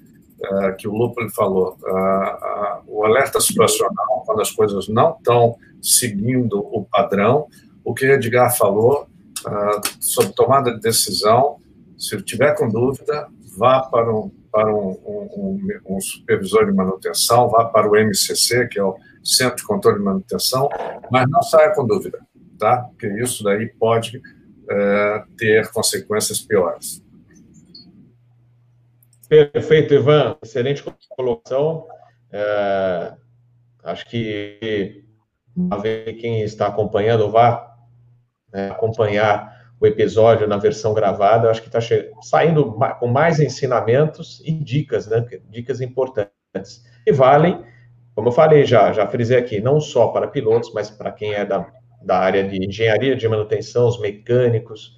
[0.50, 6.58] uh, que o Lúpulo falou, uh, o alerta situacional, quando as coisas não estão seguindo
[6.58, 7.46] o padrão,
[7.84, 9.06] o que Edgar falou
[10.00, 11.58] sobre tomada de decisão,
[11.98, 13.28] se tiver com dúvida,
[13.58, 18.78] vá para um, para um, um, um, supervisor de manutenção, vá para o MCC, que
[18.78, 20.68] é o Centro de Controle de Manutenção,
[21.10, 22.18] mas não saia com dúvida,
[22.58, 22.86] tá?
[22.90, 24.20] Porque isso daí pode
[24.70, 27.03] é, ter consequências piores.
[29.52, 30.36] Perfeito, Ivan.
[30.42, 30.84] Excelente
[31.16, 31.86] colocação.
[32.32, 33.12] É,
[33.82, 35.04] acho que
[36.20, 37.74] quem está acompanhando vá
[38.52, 41.50] né, acompanhar o episódio na versão gravada.
[41.50, 41.80] acho que está
[42.22, 45.24] saindo com mais ensinamentos e dicas, né?
[45.48, 46.84] Dicas importantes.
[47.06, 47.64] E valem,
[48.14, 51.44] como eu falei já, já frisei aqui, não só para pilotos, mas para quem é
[51.44, 51.70] da
[52.04, 54.96] da área de engenharia de manutenção, os mecânicos,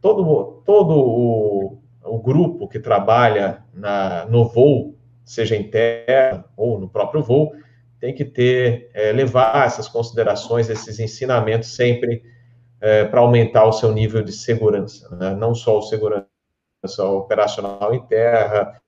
[0.00, 6.88] todo, todo o, o grupo que trabalha na, no voo, seja em terra ou no
[6.88, 7.52] próprio voo,
[8.00, 12.22] tem que ter, é, levar essas considerações, esses ensinamentos sempre
[12.80, 15.34] é, para aumentar o seu nível de segurança, né?
[15.34, 16.28] não só o segurança
[16.98, 18.80] operacional em terra,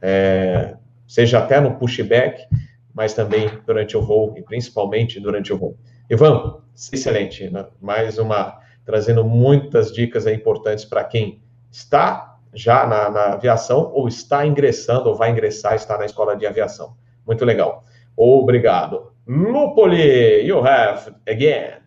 [0.00, 2.46] é, seja até no pushback,
[2.94, 5.78] mas também durante o voo e principalmente durante o voo.
[6.10, 6.60] Ivan,
[6.92, 7.66] excelente, né?
[7.80, 14.46] mais uma, trazendo muitas dicas importantes para quem está já na, na, aviação ou está
[14.46, 16.94] ingressando ou vai ingressar, está na escola de aviação.
[17.26, 17.84] Muito legal.
[18.16, 19.12] Obrigado.
[19.26, 21.80] Lupoli, you have again.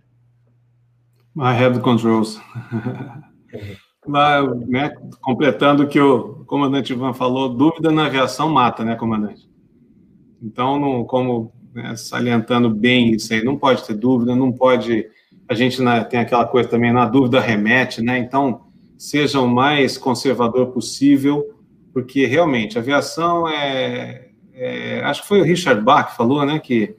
[1.38, 2.40] I have the controls.
[4.08, 9.50] Lá, né, completando o que o comandante Ivan falou, dúvida na aviação mata, né, comandante?
[10.42, 13.44] Então, não, como né, salientando bem isso aí.
[13.44, 15.06] Não pode ter dúvida, não pode.
[15.48, 15.78] A gente
[16.10, 18.18] tem aquela coisa também, na dúvida remete, né?
[18.18, 18.65] Então,
[18.98, 21.56] seja o mais conservador possível,
[21.94, 26.60] porque realmente a aviação é, é acho que foi o Richard Bach que falou, né?
[26.60, 26.96] Que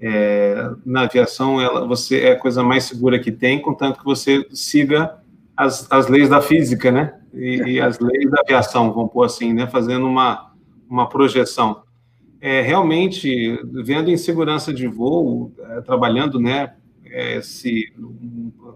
[0.00, 4.46] é, na aviação ela, você é a coisa mais segura que tem, contanto que você
[4.52, 5.18] siga
[5.56, 7.14] as, as leis da física, né?
[7.34, 9.66] E, e as leis da aviação, vamos pôr assim, né?
[9.66, 10.52] Fazendo uma,
[10.88, 11.82] uma projeção
[12.40, 16.74] é, realmente, vendo insegurança de voo, é, trabalhando, né,
[17.04, 17.92] é, se,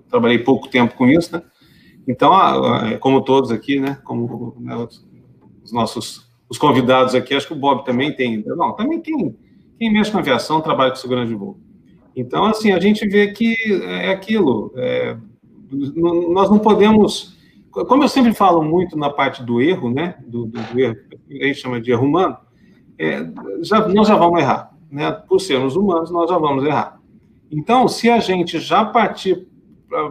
[0.09, 1.43] trabalhei pouco tempo com isso, né,
[2.07, 2.33] então,
[3.01, 4.75] como todos aqui, né, como né,
[5.63, 9.35] os nossos os convidados aqui, acho que o Bob também tem, não, também quem,
[9.79, 11.59] quem mexe com aviação trabalha com segurança de voo.
[12.15, 15.17] Então, assim, a gente vê que é aquilo, é,
[15.71, 17.39] nós não podemos,
[17.71, 20.97] como eu sempre falo muito na parte do erro, né, do, do, do erro,
[21.31, 22.37] a gente chama de erro humano,
[22.99, 23.27] é,
[23.63, 24.73] já, nós já vamos errar.
[24.91, 25.11] Né?
[25.11, 27.01] Por sermos humanos, nós já vamos errar.
[27.51, 29.49] Então, se a gente já partir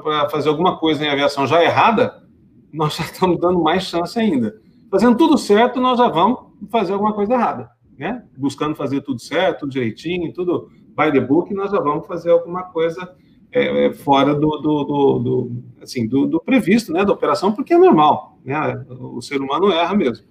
[0.02, 2.24] para fazer alguma coisa em aviação já errada,
[2.72, 4.56] nós já estamos dando mais chance ainda.
[4.90, 7.70] Fazendo tudo certo, nós já vamos fazer alguma coisa errada.
[7.98, 8.24] Né?
[8.38, 12.64] Buscando fazer tudo certo, tudo direitinho, tudo by the book, nós já vamos fazer alguma
[12.64, 13.16] coisa
[13.52, 17.78] é, é fora do, do, do, do assim, do, previsto, né, da operação, porque é
[17.78, 18.86] normal, né?
[18.90, 20.26] O ser humano erra mesmo.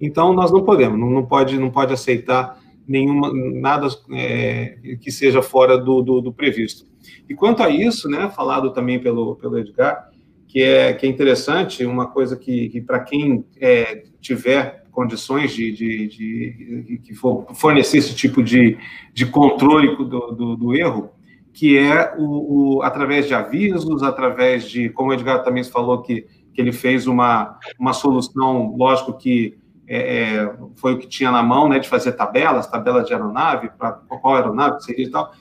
[0.00, 5.42] Então, nós não podemos, não, não pode, não pode aceitar nenhuma, nada é, que seja
[5.42, 6.86] fora do, do, do, previsto.
[7.28, 10.10] E quanto a isso, né, falado também pelo, pelo Edgar,
[10.46, 15.72] que é, que é interessante, uma coisa que, que para quem é, tiver condições de,
[15.72, 18.78] de, de, que for fornecer esse tipo de,
[19.12, 21.10] de controle do, do, do erro,
[21.52, 26.26] que é o, o, através de avisos, através de, como o Edgar também falou, que,
[26.52, 29.56] que ele fez uma, uma solução, lógico que
[29.86, 33.70] é, é, foi o que tinha na mão, né, de fazer tabelas, tabelas de aeronave,
[33.78, 35.32] para qual aeronave seria e tal.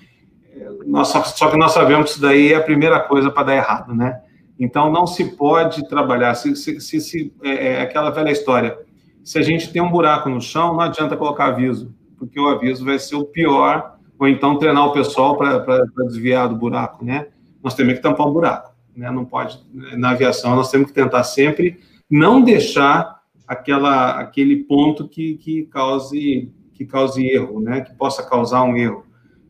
[0.86, 3.94] nós, só que nós sabemos que isso daí é a primeira coisa para dar errado,
[3.94, 4.22] né?
[4.60, 6.36] Então, não se pode trabalhar.
[6.36, 8.78] Se, se, se, se é, é, aquela velha história.
[9.24, 12.86] Se a gente tem um buraco no chão, não adianta colocar aviso, porque o aviso
[12.86, 17.28] vai ser o pior, ou então treinar o pessoal para desviar do buraco, né?
[17.64, 19.10] Nós temos que tampar o buraco, né?
[19.10, 19.60] Não pode,
[19.98, 21.80] na aviação, nós temos que tentar sempre
[22.10, 27.82] não deixar aquela, aquele ponto que, que, cause, que cause erro, né?
[27.82, 29.06] Que possa causar um erro.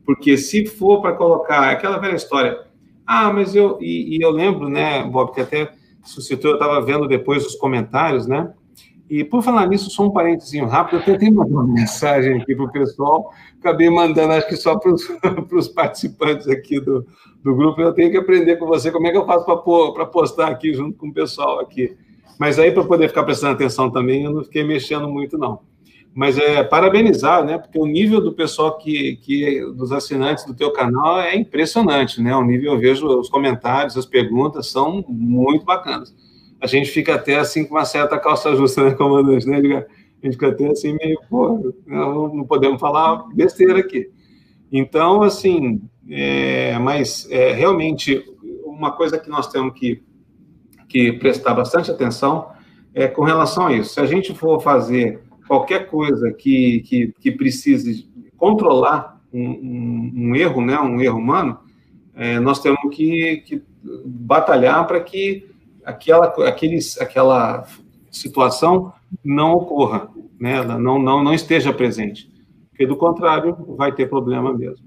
[0.06, 2.60] Porque se for para colocar aquela velha história,
[3.06, 3.78] ah, mas eu.
[3.82, 5.72] E, e eu lembro, né, Bob, que até
[6.04, 8.54] suscitou, eu estava vendo depois os comentários, né?
[9.10, 12.66] E por falar nisso, só um parênteses rápido, eu tentei mandar uma mensagem aqui para
[12.66, 17.06] o pessoal, acabei mandando, acho que só para os participantes aqui do,
[17.44, 20.48] do grupo, eu tenho que aprender com você como é que eu faço para postar
[20.48, 21.96] aqui junto com o pessoal aqui.
[22.40, 25.60] Mas aí, para poder ficar prestando atenção também, eu não fiquei mexendo muito, não
[26.14, 27.58] mas é parabenizar, né?
[27.58, 32.36] Porque o nível do pessoal que, que dos assinantes do teu canal é impressionante, né?
[32.36, 36.16] O nível eu vejo os comentários, as perguntas são muito bacanas.
[36.62, 39.58] A gente fica até assim com uma certa calça justa, né, comandante, né?
[39.58, 44.10] A gente fica até assim meio, pô, não podemos falar besteira aqui.
[44.72, 48.24] Então, assim, é, mas é, realmente
[48.66, 50.02] uma coisa que nós temos que,
[50.94, 52.52] que prestar bastante atenção
[52.94, 53.96] é com relação a isso.
[53.96, 60.36] Se a gente for fazer qualquer coisa que, que, que precise controlar um, um, um,
[60.36, 61.58] erro, né, um erro humano,
[62.14, 63.64] é, nós temos que, que
[64.06, 65.50] batalhar para que
[65.84, 67.66] aquela, aqueles, aquela
[68.12, 72.32] situação não ocorra, né, não, não, não esteja presente.
[72.70, 74.86] Porque, do contrário, vai ter problema mesmo.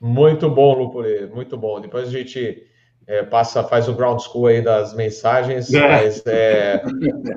[0.00, 1.80] Muito bom, Lupuri, muito bom.
[1.80, 2.64] Depois a gente
[3.06, 5.80] é, passa, faz o ground school aí das mensagens, é.
[5.80, 6.82] mas é,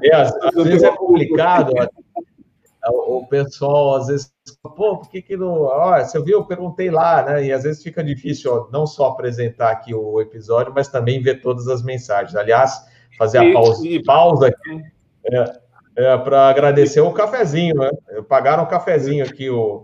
[0.04, 1.72] é às, às, vezes é complicado.
[3.08, 5.64] O pessoal às vezes, pô, por que que não.
[5.64, 7.46] Ó, você viu, eu perguntei lá, né?
[7.46, 11.42] E às vezes fica difícil ó, não só apresentar aqui o episódio, mas também ver
[11.42, 12.36] todas as mensagens.
[12.36, 12.82] Aliás,
[13.18, 14.82] fazer a pausa, pausa aqui
[15.26, 15.60] é,
[15.98, 17.90] é para agradecer o cafezinho, né?
[18.28, 19.84] Pagaram o cafezinho aqui, o,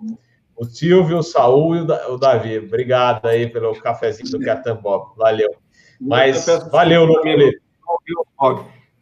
[0.55, 2.57] o Silvio, o Saul e o Davi.
[2.59, 5.15] Obrigado aí pelo cafezinho do Catan Bob.
[5.17, 5.64] Valeu.
[5.99, 7.59] Mas valeu, Lupuli.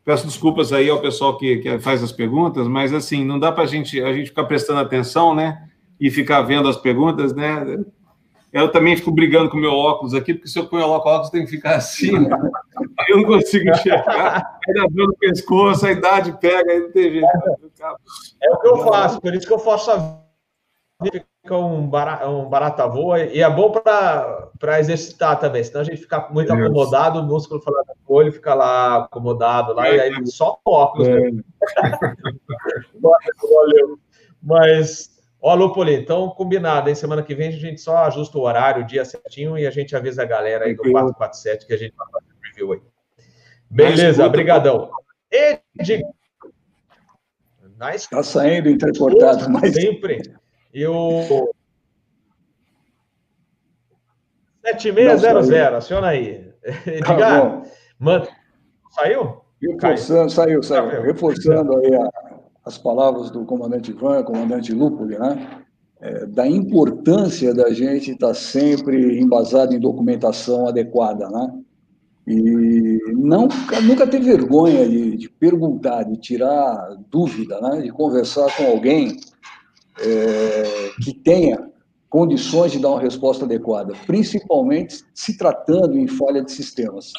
[0.06, 3.64] Peço desculpas aí ao pessoal que, que, faz as perguntas, mas assim, não dá para
[3.64, 5.70] a gente, a gente ficar prestando atenção, né?
[6.00, 7.78] E ficar vendo as perguntas, né?
[8.52, 11.30] Eu também fico brigando com o meu óculos aqui, porque se eu ponho o óculos,
[11.30, 12.12] tem que ficar assim.
[12.20, 12.38] Né?
[13.08, 14.60] Eu não consigo enxergar.
[14.68, 17.28] Aí dá dor no pescoço, a idade pega, aí não tem jeito.
[18.44, 20.24] É o que eu faço, por isso que eu faço a vida
[21.12, 25.98] fica um, barata, um barata voa e é bom para exercitar também, senão a gente
[26.02, 26.60] fica muito Deus.
[26.60, 30.72] acomodado, o músculo falando o olho fica lá acomodado lá, é, e aí só com
[30.72, 31.08] óculos.
[31.08, 31.14] É.
[33.02, 34.00] Valeu.
[34.42, 35.10] Mas,
[35.42, 36.96] ó, Lupoli, então combinado, hein?
[36.96, 39.96] Semana que vem a gente só ajusta o horário, o dia certinho e a gente
[39.96, 42.82] avisa a galera aí do 447 que a gente vai fazer o review aí.
[43.70, 44.92] Beleza, brigadão.
[45.32, 46.04] Ed...
[47.80, 48.10] Nice.
[48.10, 49.74] Tá saindo intercortado, mas...
[49.74, 50.22] Sempre.
[50.74, 51.52] E o
[54.66, 56.52] 7600, aciona aí.
[56.88, 57.64] Edgar, tá
[58.00, 58.28] manda.
[58.92, 59.42] Saiu?
[59.62, 60.90] Reforçando, saiu, saiu.
[60.90, 62.10] Tá Reforçando aí a,
[62.66, 65.62] as palavras do comandante Ivan, comandante Lúpoli, né?
[66.02, 71.60] É, da importância da gente estar tá sempre embasado em documentação adequada, né?
[72.26, 73.48] E não,
[73.84, 77.82] nunca ter vergonha de, de perguntar, de tirar dúvida, né?
[77.82, 79.18] De conversar com alguém
[80.00, 81.70] é, que tenha
[82.10, 87.12] condições de dar uma resposta adequada, principalmente se tratando em falha de sistemas.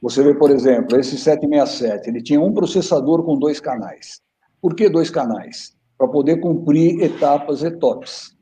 [0.00, 4.20] Você vê, por exemplo, esse 767, ele tinha um processador com dois canais.
[4.60, 5.76] Por que dois canais?
[5.96, 8.36] Para poder cumprir etapas ETOPS.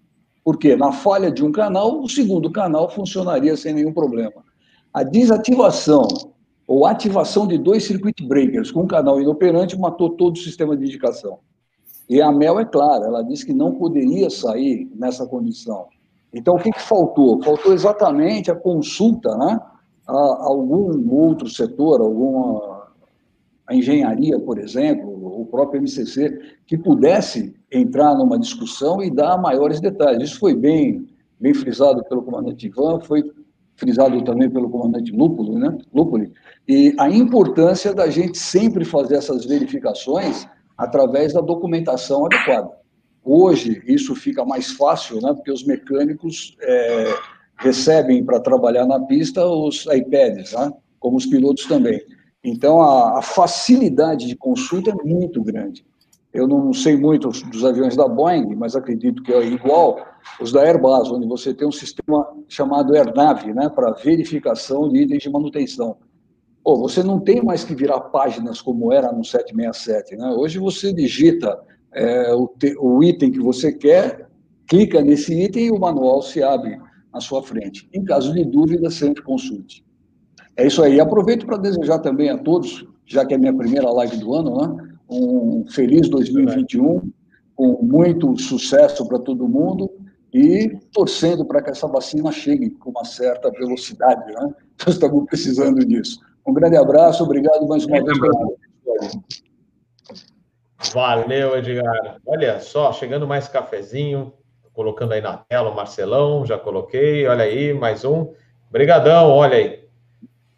[0.44, 4.44] Porque na falha de um canal, o segundo canal funcionaria sem nenhum problema.
[4.92, 6.06] A desativação
[6.66, 10.84] ou ativação de dois circuit breakers com um canal inoperante matou todo o sistema de
[10.84, 11.38] indicação.
[12.08, 15.86] E a Mel é clara, ela disse que não poderia sair nessa condição.
[16.32, 17.42] Então, o que, que faltou?
[17.42, 19.58] Faltou exatamente a consulta né,
[20.06, 22.76] a algum outro setor, alguma
[23.66, 29.80] a engenharia, por exemplo, o próprio MCC, que pudesse entrar numa discussão e dar maiores
[29.80, 30.30] detalhes.
[30.30, 31.08] Isso foi bem,
[31.40, 33.24] bem frisado pelo comandante Ivan, foi
[33.74, 35.76] frisado também pelo comandante Lúpulo, né?
[35.92, 36.30] Lúpulo,
[36.66, 40.46] e a importância da gente sempre fazer essas verificações
[40.76, 42.70] através da documentação adequada.
[43.24, 47.14] Hoje, isso fica mais fácil, né, porque os mecânicos é,
[47.56, 52.00] recebem para trabalhar na pista os iPads, né, como os pilotos também.
[52.44, 55.84] Então, a, a facilidade de consulta é muito grande.
[56.32, 59.98] Eu não sei muito dos aviões da Boeing, mas acredito que é igual
[60.40, 65.22] os da Airbus, onde você tem um sistema chamado AirNav, né, para verificação de itens
[65.22, 65.96] de manutenção.
[66.66, 70.16] Pô, você não tem mais que virar páginas como era no 767.
[70.16, 70.28] Né?
[70.30, 71.56] Hoje você digita
[71.92, 74.28] é, o, te, o item que você quer,
[74.66, 76.76] clica nesse item e o manual se abre
[77.14, 77.88] na sua frente.
[77.94, 79.86] Em caso de dúvida, sempre consulte.
[80.56, 80.98] É isso aí.
[80.98, 84.96] Aproveito para desejar também a todos, já que é minha primeira live do ano, né?
[85.08, 87.12] um feliz 2021,
[87.54, 89.88] com muito sucesso para todo mundo
[90.34, 94.32] e torcendo para que essa vacina chegue com uma certa velocidade.
[94.32, 94.52] Né?
[94.84, 96.25] Nós estamos precisando disso.
[96.46, 98.18] Um grande abraço, obrigado mais uma vez.
[100.92, 102.18] Valeu, Edgar.
[102.24, 104.32] Olha só, chegando mais cafezinho,
[104.72, 108.32] colocando aí na tela o Marcelão, já coloquei, olha aí, mais um.
[108.68, 109.88] Obrigadão, olha aí.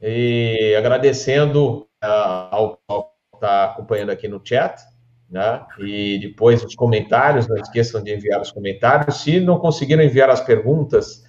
[0.02, 4.82] E agradecendo uh, ao que está acompanhando aqui no chat,
[5.30, 5.64] né?
[5.78, 9.22] E depois os comentários, não esqueçam de enviar os comentários.
[9.22, 11.24] Se não conseguiram enviar as perguntas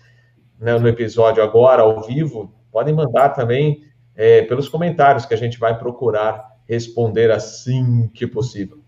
[0.59, 3.88] né, no episódio agora, ao vivo, podem mandar também
[4.19, 8.79] é, pelos comentários que a gente vai procurar responder assim que possível.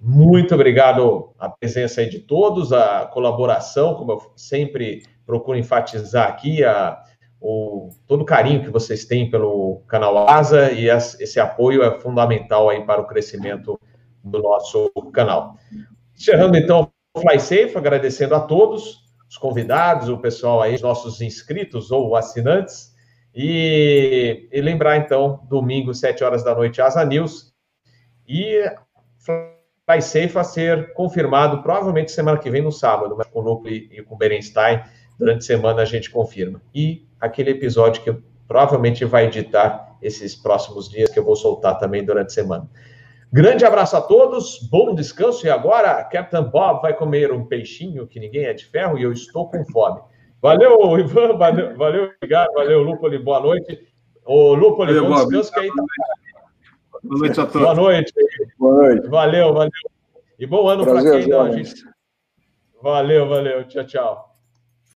[0.00, 6.62] Muito obrigado a presença aí de todos, a colaboração, como eu sempre procuro enfatizar aqui,
[6.62, 7.02] a,
[7.40, 11.98] o, todo o carinho que vocês têm pelo canal Asa e as, esse apoio é
[11.98, 13.80] fundamental aí para o crescimento
[14.22, 15.56] do nosso canal.
[16.16, 21.20] Encerrando então o Fly Safe, agradecendo a todos, os convidados, o pessoal aí, os nossos
[21.20, 22.91] inscritos ou assinantes,
[23.34, 27.52] e, e, lembrar, então, domingo, 7 horas da noite, Asa News.
[28.28, 28.64] E
[29.18, 33.74] Fly Safe a ser confirmado, provavelmente semana que vem, no sábado, mas com o Núcleo
[33.74, 34.82] e com o Berenstein.
[35.18, 36.60] Durante a semana a gente confirma.
[36.74, 38.12] E aquele episódio que
[38.48, 42.68] provavelmente vai editar esses próximos dias, que eu vou soltar também durante a semana.
[43.32, 45.46] Grande abraço a todos, bom descanso.
[45.46, 49.12] E agora, Captain Bob vai comer um peixinho que ninguém é de ferro e eu
[49.12, 50.00] estou com fome.
[50.42, 53.88] Valeu, Ivan, valeu, valeu, obrigado, valeu, Lupoli, boa noite.
[54.24, 55.84] Ô, Lupoli, bom descanso que aí tá...
[57.04, 57.62] Boa noite a todos.
[57.62, 58.12] Boa noite.
[58.58, 59.08] Boa noite.
[59.08, 59.70] Valeu, valeu.
[60.38, 61.84] E bom ano para quem não, a gente.
[62.82, 63.64] Valeu, valeu.
[63.68, 64.31] Tchau, tchau.